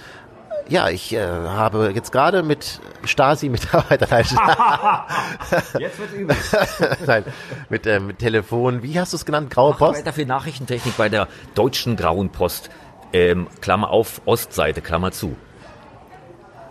Ja, 0.70 0.90
ich 0.90 1.14
äh, 1.14 1.26
habe 1.26 1.94
jetzt 1.96 2.12
gerade 2.12 2.44
mit 2.44 2.82
Stasi-Mitarbeitern. 3.06 4.10
jetzt 5.80 6.00
wird's 6.00 6.14
übel. 6.14 6.36
Nein, 7.06 7.24
mit, 7.70 7.88
äh, 7.88 8.02
mit 8.02 8.20
Telefon. 8.20 8.84
Wie 8.84 9.00
hast 9.00 9.14
du 9.14 9.18
es 9.18 9.26
genannt? 9.26 9.50
Graue 9.50 9.76
Post? 9.76 10.00
Weiter 10.00 10.12
für 10.12 10.26
Nachrichtentechnik 10.26 10.98
bei 10.98 11.08
der 11.08 11.30
deutschen 11.56 11.96
Grauen 11.96 12.32
Post. 12.32 12.70
Ähm, 13.14 13.48
Klammer 13.62 13.92
auf, 13.92 14.22
Ostseite, 14.26 14.82
Klammer 14.82 15.14
zu 15.14 15.38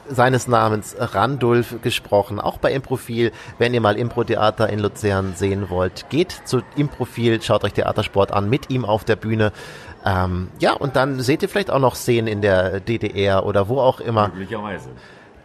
seines 0.08 0.48
Namens 0.48 0.96
Randulf 0.98 1.80
gesprochen, 1.82 2.40
auch 2.40 2.58
bei 2.58 2.72
Improfil. 2.72 3.32
Wenn 3.58 3.74
ihr 3.74 3.80
mal 3.80 3.96
Impro-Theater 3.96 4.68
in 4.68 4.78
Luzern 4.78 5.34
sehen 5.36 5.70
wollt, 5.70 6.08
geht 6.10 6.32
zu 6.44 6.62
Improfil, 6.76 7.40
schaut 7.42 7.64
euch 7.64 7.72
Theatersport 7.72 8.32
an, 8.32 8.48
mit 8.48 8.70
ihm 8.70 8.84
auf 8.84 9.04
der 9.04 9.16
Bühne. 9.16 9.52
Ähm, 10.04 10.48
ja, 10.60 10.72
und 10.74 10.96
dann 10.96 11.20
seht 11.20 11.42
ihr 11.42 11.48
vielleicht 11.48 11.70
auch 11.70 11.80
noch 11.80 11.96
Szenen 11.96 12.28
in 12.28 12.40
der 12.40 12.80
DDR 12.80 13.44
oder 13.44 13.68
wo 13.68 13.80
auch 13.80 14.00
immer. 14.00 14.28
Möglicherweise. 14.28 14.90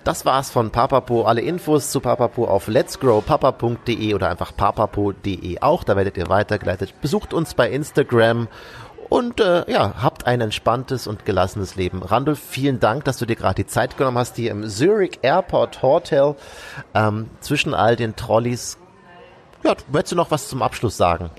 Das 0.03 0.25
war's 0.25 0.49
von 0.49 0.71
Papapo. 0.71 1.23
Alle 1.25 1.41
Infos 1.41 1.91
zu 1.91 1.99
Papapo 1.99 2.45
auf 2.45 2.67
letsgrowpapa.de 2.67 4.15
oder 4.15 4.29
einfach 4.29 4.55
papapo.de 4.55 5.61
auch. 5.61 5.83
Da 5.83 5.95
werdet 5.95 6.17
ihr 6.17 6.27
weitergeleitet. 6.27 6.99
Besucht 7.01 7.35
uns 7.35 7.53
bei 7.53 7.69
Instagram 7.69 8.47
und 9.11 9.41
äh, 9.41 9.69
ja, 9.69 9.95
habt 10.01 10.25
ein 10.25 10.39
entspanntes 10.39 11.05
und 11.05 11.25
gelassenes 11.25 11.75
Leben. 11.75 12.01
Randolph, 12.01 12.39
vielen 12.39 12.79
Dank, 12.79 13.03
dass 13.03 13.17
du 13.17 13.25
dir 13.25 13.35
gerade 13.35 13.55
die 13.55 13.67
Zeit 13.67 13.97
genommen 13.97 14.17
hast, 14.17 14.37
hier 14.37 14.51
im 14.51 14.65
Zurich 14.69 15.19
Airport 15.21 15.81
Hotel 15.81 16.35
ähm, 16.93 17.29
zwischen 17.41 17.73
all 17.73 17.97
den 17.97 18.15
Trolleys. 18.15 18.77
Ja, 19.65 19.75
möchtest 19.91 20.13
du 20.13 20.15
noch 20.15 20.31
was 20.31 20.47
zum 20.47 20.61
Abschluss 20.61 20.95
sagen? 20.95 21.29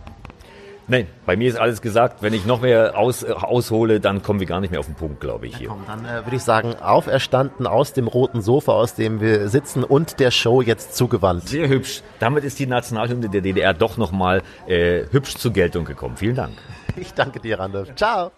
Nein, 0.87 1.07
bei 1.25 1.35
mir 1.37 1.49
ist 1.49 1.59
alles 1.59 1.81
gesagt. 1.81 2.21
Wenn 2.21 2.35
ich 2.35 2.45
noch 2.45 2.61
mehr 2.61 2.99
aus, 2.99 3.23
äh, 3.23 3.33
aushole, 3.33 4.01
dann 4.01 4.23
kommen 4.23 4.41
wir 4.41 4.47
gar 4.47 4.61
nicht 4.61 4.71
mehr 4.71 4.81
auf 4.81 4.87
den 4.87 4.95
Punkt, 4.95 5.21
glaube 5.21 5.47
ich. 5.47 5.57
Hier. 5.57 5.69
Ja, 5.69 5.73
komm, 5.73 5.85
dann 5.87 6.05
äh, 6.05 6.27
würde 6.27 6.37
ich 6.37 6.43
sagen, 6.43 6.75
auferstanden 6.75 7.67
aus 7.67 7.95
dem 7.95 8.07
roten 8.07 8.43
Sofa, 8.43 8.73
aus 8.73 8.95
dem 8.95 9.23
wir 9.23 9.49
sitzen 9.49 9.83
und 9.83 10.21
der 10.21 10.31
Show 10.31 10.61
jetzt 10.61 10.95
zugewandt. 10.95 11.49
Sehr 11.49 11.71
hübsch. 11.71 12.03
Damit 12.19 12.45
ist 12.45 12.59
die 12.59 12.67
Nationalhymne 12.67 13.31
der 13.31 13.41
DDR 13.41 13.73
doch 13.73 13.97
nochmal 13.97 14.43
äh, 14.67 15.05
hübsch 15.11 15.37
zur 15.37 15.55
Geltung 15.55 15.87
gekommen. 15.87 16.19
Vielen 16.19 16.37
Dank. 16.37 16.53
Ich 16.97 17.15
danke 17.15 17.41
dir, 17.41 17.59
Randolph. 17.59 17.95
Ciao. 17.95 18.33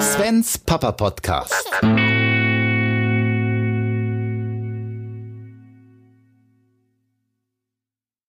Svens 0.00 0.58
Papa 0.58 0.92
Podcast. 0.92 1.70